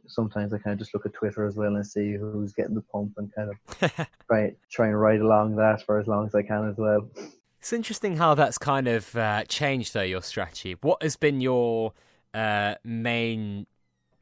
[0.08, 2.82] sometimes I kind of just look at Twitter as well and see who's getting the
[2.82, 3.92] pump and kind of
[4.28, 7.10] try try and ride along that for as long as I can as well.
[7.60, 10.78] It's interesting how that's kind of uh, changed, though, your strategy.
[10.80, 11.92] What has been your
[12.34, 13.68] uh, main,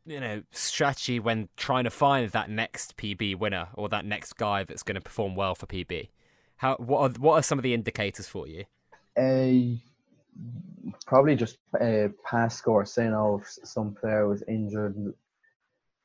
[0.07, 4.63] you know, strategy when trying to find that next PB winner or that next guy
[4.63, 6.09] that's going to perform well for PB?
[6.57, 8.65] How what are what are some of the indicators for you?
[9.15, 9.77] Uh,
[11.05, 12.85] probably just uh, pass score.
[12.85, 14.95] Saying oh, if some player was injured,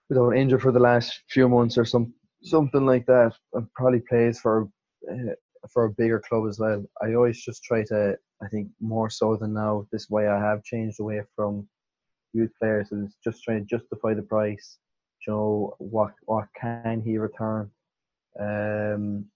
[0.09, 4.41] without injured for the last few months or some something like that, and probably plays
[4.41, 4.69] for
[5.11, 5.35] uh,
[5.73, 6.85] for a bigger club as well.
[7.03, 8.17] I always just try to.
[8.43, 9.87] I think more so than now.
[9.93, 11.69] This way, I have changed away from
[12.35, 12.93] youth players.
[12.93, 14.79] Is just trying to justify the price.
[15.27, 17.71] You know what what can he return?
[18.39, 19.27] Um,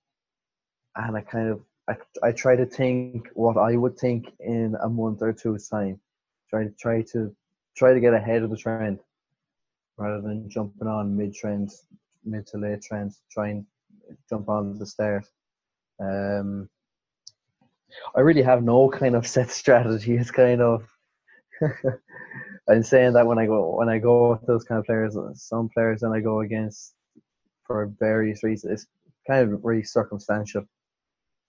[0.97, 4.89] and I kind of I, I try to think what I would think in a
[4.89, 6.01] month or two's time.
[6.51, 7.35] Try to try to
[7.77, 8.99] try to get ahead of the trend
[9.99, 11.87] rather than jumping on mid trends,
[12.25, 13.23] mid to late trends.
[13.31, 13.67] Try and
[14.29, 15.27] jump on the start.
[16.01, 16.69] Um,
[18.15, 20.17] I really have no kind of set strategy.
[20.17, 20.87] It's kind of
[22.69, 25.69] I'm saying that when I go when I go with those kind of players, some
[25.69, 26.95] players then I go against
[27.65, 28.73] for various reasons.
[28.73, 28.87] It's
[29.27, 30.65] kind of really circumstantial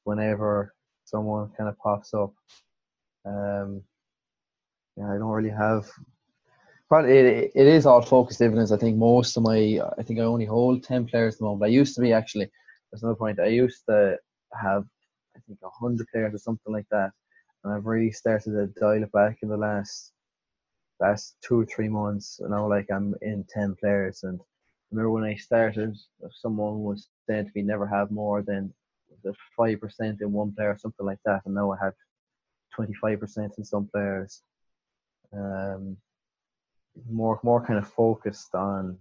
[0.07, 2.33] whenever someone kind of pops up.
[3.25, 3.81] Um,
[4.95, 5.85] yeah, I don't really have.
[6.87, 8.71] Probably it, it is all focused dividends.
[8.71, 11.69] I think most of my, I think I only hold ten players at the moment.
[11.69, 12.49] I used to be actually.
[12.89, 13.41] There's another point.
[13.41, 14.17] I used to
[14.53, 14.85] have,
[15.35, 17.11] I think, hundred players or something like that,
[17.63, 20.13] and I've really started to dial it back in the last,
[21.01, 22.39] last two or three months.
[22.39, 24.39] And now, like I'm in ten players, and
[24.89, 25.97] remember when I started,
[26.31, 28.73] someone was saying to me, never have more than
[29.23, 31.93] the five percent in one player, something like that, and now I have
[32.73, 34.41] twenty five percent in some players.
[35.33, 35.97] Um,
[37.09, 38.97] more more kind of focused on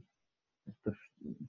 [0.85, 0.95] the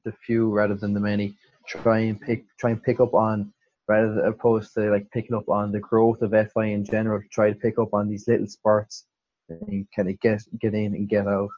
[0.03, 1.36] the few rather than the many.
[1.68, 3.53] Try and pick try and pick up on
[3.88, 7.22] rather than opposed to like picking up on the growth of FI in general.
[7.32, 9.05] Try to pick up on these little spurts
[9.49, 11.49] and kind of get get in and get out.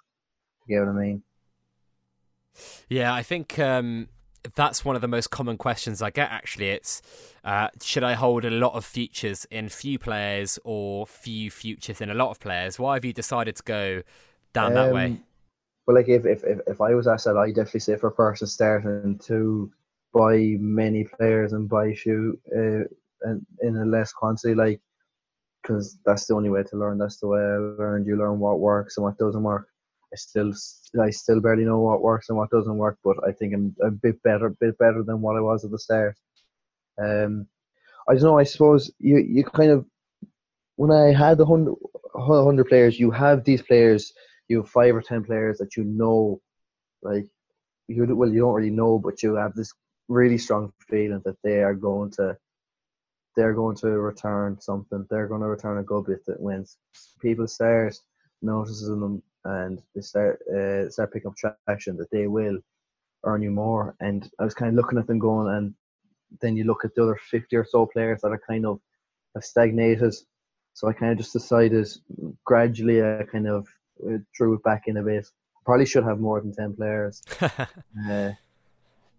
[0.66, 1.24] You get what I mean?
[2.89, 4.10] Yeah, I think um,
[4.56, 6.32] that's one of the most common questions I get.
[6.32, 7.02] Actually, it's
[7.44, 12.10] uh, should I hold a lot of futures in few players or few futures in
[12.10, 12.80] a lot of players?
[12.80, 14.02] Why have you decided to go
[14.54, 15.20] down that way?
[15.86, 18.12] Well, like if, if if if I was asked that, I definitely say for a
[18.12, 19.72] person starting to
[20.14, 22.84] buy many players and buy few uh,
[23.24, 24.82] and in a less quantity, like
[25.62, 26.98] because that's the only way to learn.
[26.98, 28.08] That's the way I learned.
[28.08, 29.68] You learn what works and what doesn't work.
[30.12, 30.53] I still
[31.01, 33.91] I still barely know what works and what doesn't work, but I think I'm a
[33.91, 36.16] bit better, bit better than what I was at the start.
[37.01, 37.47] Um,
[38.10, 38.39] I don't know.
[38.39, 39.86] I suppose you you kind of
[40.78, 41.76] when I had the hundred
[42.18, 44.14] hundred players, you have these players.
[44.47, 46.41] You have five or ten players that you know,
[47.03, 47.26] like
[47.88, 49.72] you well, you don't really know, but you have this
[50.07, 52.36] really strong feeling that they are going to
[53.36, 55.05] they're going to return something.
[55.10, 56.78] They're going to return a good bit that wins.
[57.22, 57.95] People start
[58.41, 62.60] notices them and they start uh, start picking up traction, that they will
[63.26, 63.96] earn you more.
[64.00, 65.74] And I was kind of looking at them going, and
[66.42, 68.80] then you look at the other fifty or so players that are kind of
[69.36, 70.14] have stagnated.
[70.74, 71.88] So I kind of just decided
[72.46, 73.68] gradually, I kind of
[74.06, 75.28] uh, drew it back in a bit.
[75.66, 77.22] Probably should have more than ten players.
[77.42, 78.32] uh,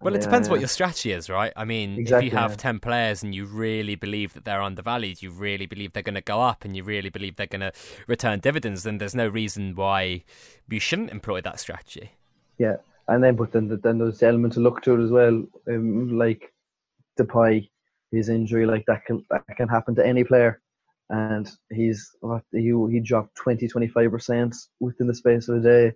[0.01, 1.53] well, it depends what your strategy is, right?
[1.57, 2.57] I mean, exactly, if you have yeah.
[2.57, 6.23] 10 players and you really believe that they're undervalued, you really believe they're going to
[6.23, 7.73] go up, and you really believe they're going to
[8.07, 10.25] return dividends, then there's no reason why
[10.69, 12.13] you shouldn't employ that strategy.
[12.57, 12.77] Yeah,
[13.09, 16.17] and then but then then there's the element to look to it as well, um,
[16.17, 16.53] like
[17.19, 17.69] Depay,
[18.11, 20.61] his injury, like that can that can happen to any player,
[21.11, 22.17] and he's
[22.53, 25.93] he he dropped 20 25 percent within the space of a day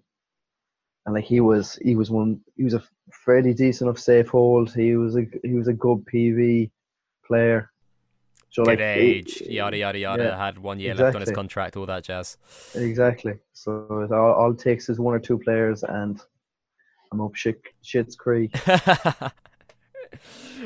[1.06, 2.82] and like he was he was one he was a
[3.24, 4.72] fairly decent enough safe hold.
[4.74, 6.70] He was a he was a good PB
[7.26, 7.70] player.
[8.50, 10.22] So good like, age, it, yada yada yada.
[10.24, 11.04] Yeah, had one year exactly.
[11.06, 12.38] left on his contract, all that jazz.
[12.74, 13.34] Exactly.
[13.52, 16.20] So all, all it takes is one or two players, and
[17.12, 18.52] I'm up shit shit's creek.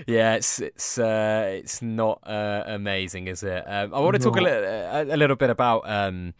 [0.06, 3.64] yeah, it's it's uh, it's not uh, amazing, is it?
[3.66, 4.24] Um, I want to no.
[4.30, 6.34] talk a, little a, a little bit about um,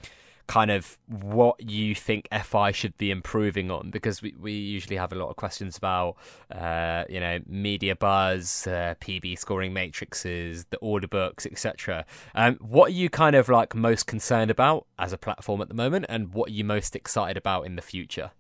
[0.49, 5.13] kind of what you think FI should be improving on because we, we usually have
[5.13, 6.17] a lot of questions about
[6.51, 12.05] uh, you know media buzz, uh, PB scoring matrices, the order books, etc.
[12.35, 15.75] Um, what are you kind of like most concerned about as a platform at the
[15.75, 18.33] moment, and what are you most excited about in the future?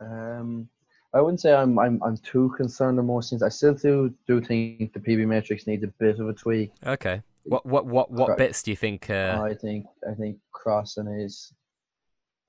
[0.00, 0.68] Um,
[1.12, 3.42] I wouldn't say I'm I'm I'm too concerned on most things.
[3.42, 6.70] I still do do think the PB matrix needs a bit of a tweak.
[6.86, 7.22] Okay.
[7.44, 9.08] What what what what bits do you think?
[9.10, 9.40] Uh...
[9.42, 11.52] I think I think crossing is.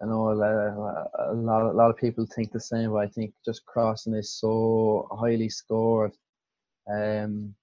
[0.01, 3.07] I know a lot, a lot, a lot of people think the same, but I
[3.07, 6.13] think just crossing is so highly scored.
[6.89, 7.53] Um,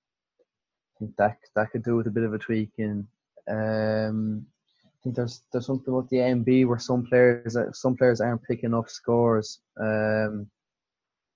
[0.95, 3.07] I think that that could do with a bit of a tweaking.
[3.49, 4.47] Um,
[4.85, 8.75] I think there's there's something about the MB where some players some players aren't picking
[8.75, 9.61] up scores.
[9.81, 10.51] Um,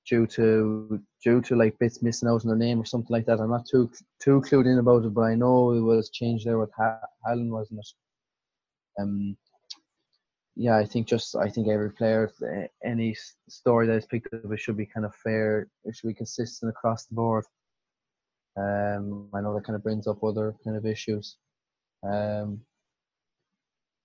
[0.09, 3.41] due to due to like bits missing out on their name or something like that.
[3.41, 3.91] I'm not too
[4.23, 7.81] too clued in about it, but I know it was changed there with ha- wasn't
[7.81, 7.89] it?
[9.01, 9.37] Um,
[10.57, 12.31] yeah, I think just I think every player,
[12.85, 13.17] any
[13.49, 15.69] story that is picked up, it should be kind of fair.
[15.85, 17.45] It should be consistent across the board.
[18.57, 21.37] Um, I know that kind of brings up other kind of issues.
[22.03, 22.61] Um,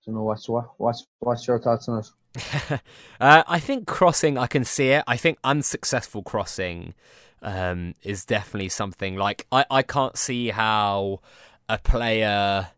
[0.06, 2.06] don't know what's what what's what's your thoughts on it?
[3.20, 5.04] uh, I think crossing, I can see it.
[5.06, 6.94] I think unsuccessful crossing
[7.42, 11.20] um, is definitely something like I, I can't see how
[11.68, 12.68] a player,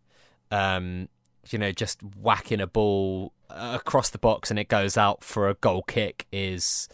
[0.50, 1.08] um,
[1.50, 5.54] you know, just whacking a ball across the box and it goes out for a
[5.54, 6.88] goal kick is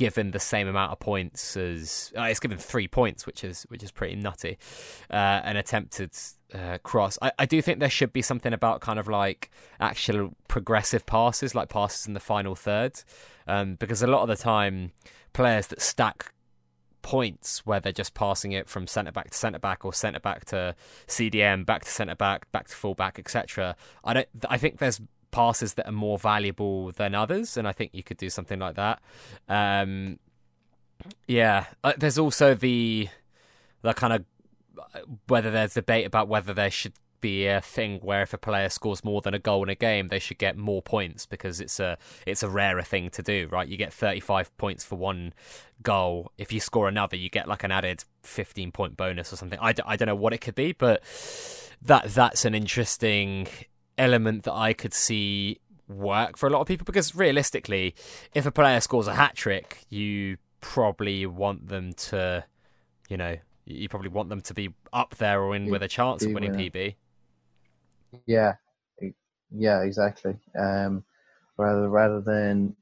[0.00, 3.82] given the same amount of points as uh, it's given three points, which is which
[3.82, 4.56] is pretty nutty.
[5.10, 6.12] Uh, an attempted
[6.54, 7.18] uh, cross.
[7.20, 11.54] I, I do think there should be something about kind of like actual progressive passes,
[11.54, 13.02] like passes in the final third,
[13.46, 14.92] um, because a lot of the time
[15.34, 16.32] players that stack
[17.02, 20.46] points where they're just passing it from centre back to centre back or centre back
[20.46, 20.74] to
[21.08, 23.76] CDM, back to centre back, back to full back, etc.
[24.02, 24.28] I don't.
[24.48, 24.98] I think there's
[25.30, 28.76] passes that are more valuable than others, and I think you could do something like
[28.76, 29.00] that.
[29.48, 30.18] Um,
[31.26, 33.08] yeah, uh, there's also the
[33.82, 34.24] the kind of
[35.28, 39.04] whether there's debate about whether there should be a thing where if a player scores
[39.04, 41.98] more than a goal in a game, they should get more points because it's a
[42.26, 43.68] it's a rarer thing to do, right?
[43.68, 45.32] You get 35 points for one
[45.82, 46.32] goal.
[46.38, 49.58] If you score another, you get like an added 15 point bonus or something.
[49.60, 51.02] I d- I don't know what it could be, but
[51.82, 53.48] that that's an interesting
[54.00, 57.94] element that I could see work for a lot of people because realistically,
[58.34, 62.44] if a player scores a hat trick, you probably want them to,
[63.08, 63.36] you know,
[63.66, 66.52] you probably want them to be up there or in with a chance of winning
[66.52, 66.94] PB.
[68.26, 68.54] Yeah,
[69.56, 70.36] yeah, exactly.
[70.58, 71.04] Um,
[71.56, 72.74] rather rather than,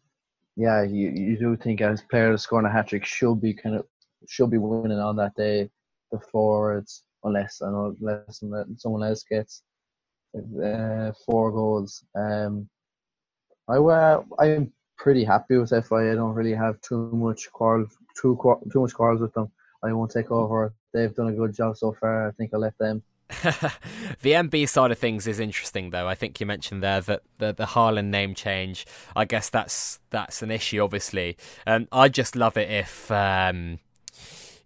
[0.57, 3.87] yeah, you you do think as players scoring a hat trick should be kind of
[4.29, 5.71] should be winning on that day.
[6.11, 8.43] The forwards, unless unless
[8.79, 9.63] someone else gets
[10.37, 12.05] uh, four goals.
[12.15, 12.69] Um,
[13.69, 16.11] I uh, I'm pretty happy with FI.
[16.11, 17.87] I don't really have too much quarrel
[18.21, 18.39] too
[18.73, 19.51] too much quarrels with them.
[19.83, 20.75] I won't take over.
[20.93, 22.29] They've done a good job so far.
[22.29, 23.03] I think I'll let them.
[24.23, 26.09] the MB side of things is interesting, though.
[26.09, 28.87] I think you mentioned there that the the Haaland name change.
[29.15, 31.37] I guess that's that's an issue, obviously.
[31.67, 33.81] Um, I just love it if um,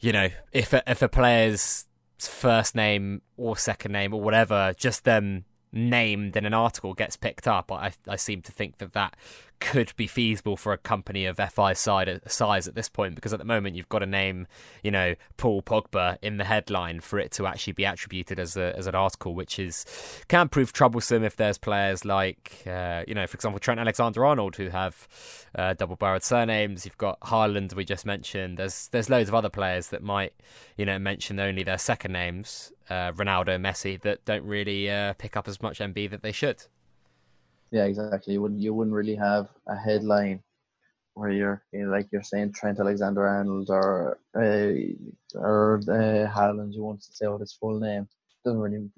[0.00, 1.86] you know if if a player's
[2.18, 7.48] first name or second name or whatever, just them named in an article gets picked
[7.48, 7.70] up.
[7.72, 9.16] I I seem to think that that
[9.62, 13.38] could be feasible for a company of FI side size at this point because at
[13.38, 14.48] the moment you've got a name,
[14.82, 18.76] you know, Paul Pogba in the headline for it to actually be attributed as a
[18.76, 19.86] as an article, which is
[20.26, 24.68] can prove troublesome if there's players like, uh, you know, for example, Trent Alexander-Arnold who
[24.70, 25.06] have
[25.54, 26.84] uh, double-barreled surnames.
[26.84, 28.58] You've got Haaland we just mentioned.
[28.58, 30.32] There's there's loads of other players that might,
[30.76, 35.36] you know, mention only their second names, uh, Ronaldo, Messi, that don't really uh, pick
[35.36, 36.62] up as much MB that they should.
[37.70, 38.34] Yeah, exactly.
[38.34, 40.43] You wouldn't you wouldn't really have a headline
[41.14, 44.72] where you're you know, like you're saying Trent Alexander Arnold or uh,
[45.34, 46.74] or uh, Haaland.
[46.74, 48.07] You want to say what his full name
[48.45, 48.90] doesn't really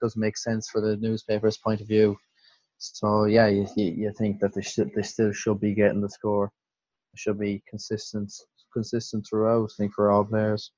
[0.00, 2.16] doesn't make sense for the newspaper's point of view.
[2.78, 6.50] So yeah, you you, think that they should they still should be getting the score.
[7.14, 8.30] Should be consistent
[8.72, 9.70] consistent throughout.
[9.72, 10.72] I think for all players.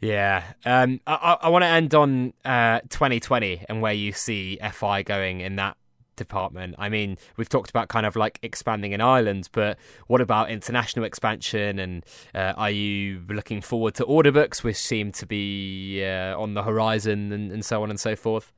[0.00, 5.02] Yeah, um, I, I want to end on uh, 2020 and where you see FI
[5.02, 5.76] going in that
[6.16, 6.76] department.
[6.78, 11.04] I mean, we've talked about kind of like expanding in Ireland, but what about international
[11.04, 11.78] expansion?
[11.78, 16.54] And uh, are you looking forward to order books, which seem to be uh, on
[16.54, 18.52] the horizon, and, and, so on and so forth?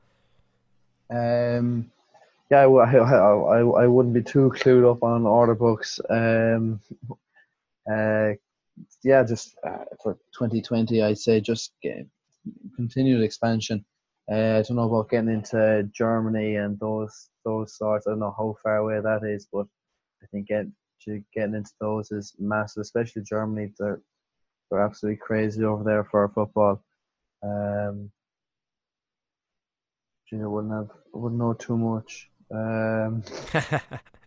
[1.09, 1.91] Um,
[2.49, 5.99] yeah, I, I, I wouldn't be too clued up on order books.
[6.09, 6.79] Um,
[7.91, 8.33] uh,
[9.03, 11.73] yeah, just uh, for 2020, I'd say just
[12.75, 13.85] continued expansion.
[14.31, 18.07] Uh, I don't know about getting into Germany and those those sorts.
[18.07, 19.67] I don't know how far away that is, but
[20.21, 20.65] I think get,
[21.33, 23.73] getting into those is massive, especially Germany.
[23.77, 24.01] They're
[24.71, 26.83] they're absolutely crazy over there for football.
[27.43, 28.11] Um,
[30.31, 32.29] you know, wouldn't have wouldn't know too much.
[32.51, 33.23] Um,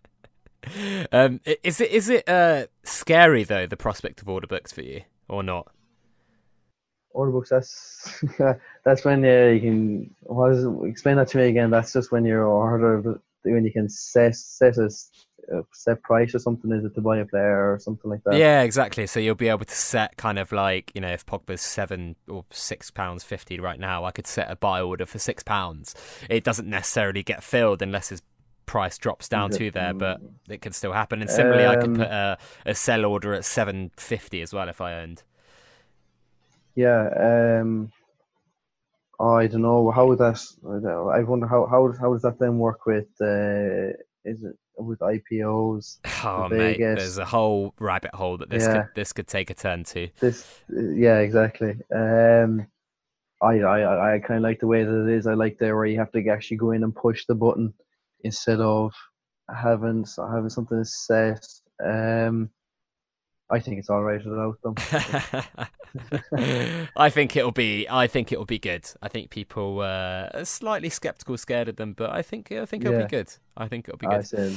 [1.11, 5.01] um, is it is it uh, scary though the prospect of order books for you
[5.27, 5.71] or not?
[7.17, 7.49] order books.
[7.49, 8.23] That's
[8.85, 10.15] that's when uh, you can.
[10.21, 10.71] What is it?
[10.85, 11.69] Explain that to me again.
[11.69, 14.89] That's just when you order when you can set set a,
[15.53, 16.71] a set price or something.
[16.71, 18.35] Is it to buy a player or something like that?
[18.35, 19.07] Yeah, exactly.
[19.07, 22.45] So you'll be able to set kind of like you know if Pogba's seven or
[22.51, 25.95] six pounds fifty right now, I could set a buy order for six pounds.
[26.29, 28.21] It doesn't necessarily get filled unless his
[28.67, 31.21] price drops down to there, but it can still happen.
[31.21, 32.37] And similarly, um, I could put a,
[32.67, 35.23] a sell order at seven fifty as well if I owned.
[36.75, 37.59] Yeah.
[37.59, 37.91] Um,
[39.19, 40.39] I don't know how would that.
[41.15, 43.07] I wonder how how how does that then work with?
[43.19, 45.97] Uh, is it with IPOs?
[46.23, 48.73] Oh mate, there's a whole rabbit hole that this yeah.
[48.73, 50.09] could this could take a turn to.
[50.19, 51.77] This, yeah, exactly.
[51.93, 52.67] Um,
[53.41, 55.27] I I I kind of like the way that it is.
[55.27, 57.73] I like there where you have to actually go in and push the button
[58.27, 58.93] instead of
[59.49, 61.45] having having something set.
[61.83, 62.49] Um,
[63.49, 64.75] I think it's all right without them.
[66.97, 67.87] I think it'll be.
[67.89, 68.85] I think it'll be good.
[69.01, 72.83] I think people uh, are slightly skeptical, scared of them, but I think I think
[72.83, 73.05] it'll yeah.
[73.05, 73.33] be good.
[73.55, 74.17] I think it'll be good.
[74.17, 74.51] I said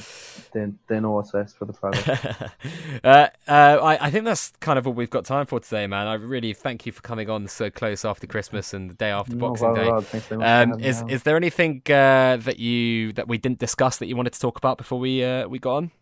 [0.53, 2.09] they, they know what's best for the product.
[3.05, 6.09] uh, uh, I, I think that's kind of all we've got time for today, man.
[6.09, 9.37] I really thank you for coming on so close after Christmas and the day after
[9.37, 10.21] no, Boxing well, Day.
[10.31, 14.17] Well, um, is is there anything uh, that you that we didn't discuss that you
[14.17, 15.93] wanted to talk about before we uh, we got on?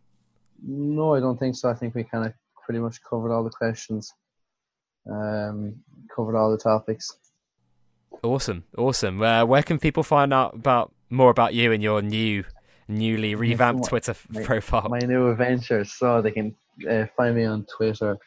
[0.66, 1.68] No, I don't think so.
[1.68, 2.32] I think we kind of
[2.68, 4.12] pretty much covered all the questions,
[5.10, 5.74] um,
[6.14, 7.16] covered all the topics.
[8.22, 9.22] Awesome, awesome.
[9.22, 12.44] Uh, where can people find out about more about you and your new,
[12.86, 14.86] newly revamped my, Twitter my, profile?
[14.90, 15.94] My new adventures.
[15.94, 16.54] So they can
[16.86, 18.18] uh, find me on Twitter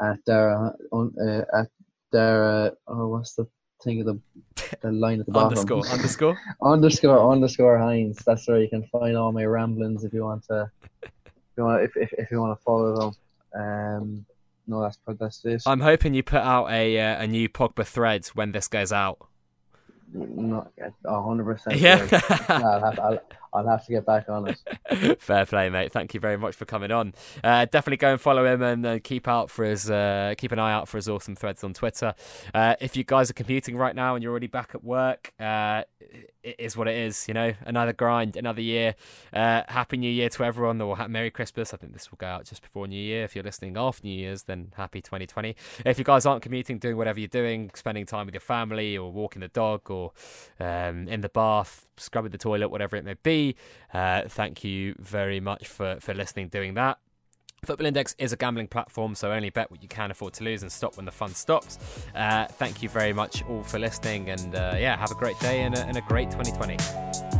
[0.00, 1.68] at Darragh uh, at
[2.12, 2.72] Darragh.
[2.88, 3.46] Oh, what's the
[3.84, 4.20] thing of the
[4.80, 5.56] the line at the bottom?
[5.56, 8.24] underscore underscore underscore underscore Hynes.
[8.24, 10.68] That's where you can find all my ramblings if you want to.
[11.04, 13.12] If you want, if, if, if you want to follow them.
[13.54, 14.26] Um,
[14.66, 15.62] no, that's that's it.
[15.66, 19.18] I'm hoping you put out a uh, a new Pogba thread when this goes out.
[20.12, 20.70] Not
[21.06, 21.80] hundred percent.
[21.80, 22.06] Yeah,
[22.48, 23.20] I'll, I'll,
[23.54, 25.20] I'll have to get back on it.
[25.20, 25.92] Fair play, mate.
[25.92, 27.14] Thank you very much for coming on.
[27.42, 30.58] Uh, definitely go and follow him and uh, keep out for his uh, keep an
[30.58, 32.14] eye out for his awesome threads on Twitter.
[32.52, 35.84] Uh, if you guys are commuting right now and you're already back at work, uh,
[36.42, 37.26] it is what it is.
[37.28, 38.94] You know, another grind, another year.
[39.32, 41.72] Uh, happy New Year to everyone, or Merry Christmas.
[41.72, 43.24] I think this will go out just before New Year.
[43.24, 45.56] If you're listening after New Year's, then happy 2020.
[45.86, 49.12] If you guys aren't commuting, doing whatever you're doing, spending time with your family, or
[49.12, 50.12] walking the dog, or
[50.60, 53.43] um, in the bath, scrubbing the toilet, whatever it may be,
[53.92, 56.98] uh, thank you very much for for listening, doing that.
[57.64, 60.62] Football Index is a gambling platform, so only bet what you can afford to lose
[60.62, 61.78] and stop when the fun stops.
[62.14, 65.62] Uh, thank you very much all for listening, and uh, yeah, have a great day
[65.62, 67.33] and a, and a great 2020.